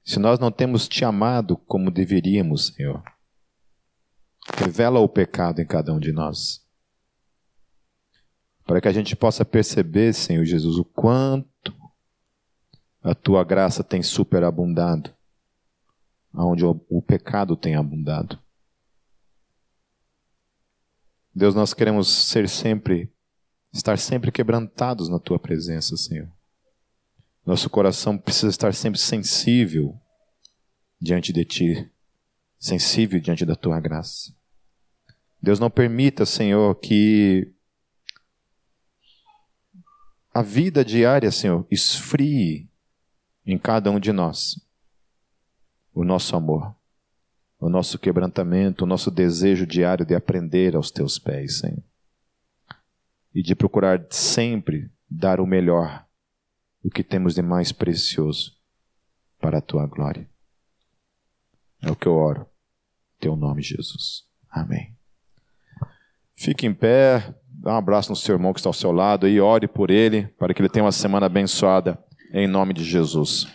se 0.03 0.19
nós 0.19 0.39
não 0.39 0.51
temos 0.51 0.87
te 0.87 1.05
amado 1.05 1.55
como 1.55 1.91
deveríamos, 1.91 2.67
Senhor, 2.67 3.03
revela 4.57 4.99
o 4.99 5.09
pecado 5.09 5.61
em 5.61 5.65
cada 5.65 5.93
um 5.93 5.99
de 5.99 6.11
nós. 6.11 6.65
Para 8.65 8.81
que 8.81 8.87
a 8.87 8.91
gente 8.91 9.15
possa 9.15 9.45
perceber, 9.45 10.13
Senhor 10.13 10.45
Jesus, 10.45 10.77
o 10.77 10.85
quanto 10.85 11.73
a 13.03 13.15
tua 13.15 13.43
graça 13.43 13.83
tem 13.83 14.01
superabundado, 14.03 15.11
aonde 16.33 16.65
o, 16.65 16.79
o 16.89 17.01
pecado 17.01 17.55
tem 17.55 17.75
abundado. 17.75 18.39
Deus, 21.33 21.55
nós 21.55 21.73
queremos 21.73 22.07
ser 22.07 22.47
sempre 22.49 23.11
estar 23.73 23.97
sempre 23.97 24.31
quebrantados 24.31 25.07
na 25.07 25.19
tua 25.19 25.39
presença, 25.39 25.95
Senhor. 25.95 26.29
Nosso 27.45 27.69
coração 27.69 28.17
precisa 28.17 28.49
estar 28.49 28.73
sempre 28.73 28.99
sensível 28.99 29.99
diante 30.99 31.33
de 31.33 31.45
ti, 31.45 31.91
sensível 32.59 33.19
diante 33.19 33.45
da 33.45 33.55
tua 33.55 33.79
graça. 33.79 34.35
Deus 35.41 35.59
não 35.59 35.71
permita, 35.71 36.25
Senhor, 36.25 36.75
que 36.75 37.51
a 40.33 40.41
vida 40.41 40.85
diária, 40.85 41.31
Senhor, 41.31 41.65
esfrie 41.71 42.69
em 43.45 43.57
cada 43.57 43.89
um 43.89 43.99
de 43.99 44.11
nós 44.11 44.55
o 45.93 46.03
nosso 46.03 46.35
amor, 46.35 46.75
o 47.61 47.69
nosso 47.69 47.99
quebrantamento, 47.99 48.83
o 48.83 48.87
nosso 48.87 49.11
desejo 49.11 49.67
diário 49.67 50.03
de 50.03 50.15
aprender 50.15 50.75
aos 50.75 50.89
teus 50.89 51.19
pés, 51.19 51.59
Senhor. 51.59 51.83
E 53.35 53.43
de 53.43 53.55
procurar 53.55 54.03
sempre 54.09 54.91
dar 55.07 55.39
o 55.39 55.45
melhor, 55.45 56.05
o 56.83 56.89
que 56.89 57.03
temos 57.03 57.35
de 57.35 57.43
mais 57.43 57.71
precioso 57.71 58.57
para 59.39 59.59
a 59.59 59.61
tua 59.61 59.85
glória. 59.85 60.27
É 61.83 61.91
o 61.91 61.95
que 61.95 62.07
eu 62.07 62.15
oro. 62.15 62.47
Teu 63.19 63.35
nome, 63.35 63.61
Jesus. 63.61 64.23
Amém. 64.49 64.95
Fique 66.35 66.65
em 66.65 66.73
pé, 66.73 67.35
dá 67.47 67.73
um 67.73 67.77
abraço 67.77 68.09
no 68.09 68.15
seu 68.15 68.33
irmão 68.33 68.53
que 68.53 68.59
está 68.59 68.69
ao 68.69 68.73
seu 68.73 68.91
lado 68.91 69.27
e 69.27 69.39
ore 69.39 69.67
por 69.67 69.91
ele, 69.91 70.27
para 70.39 70.51
que 70.51 70.61
ele 70.61 70.69
tenha 70.69 70.83
uma 70.83 70.91
semana 70.91 71.27
abençoada, 71.27 72.03
em 72.33 72.47
nome 72.47 72.73
de 72.73 72.83
Jesus. 72.83 73.47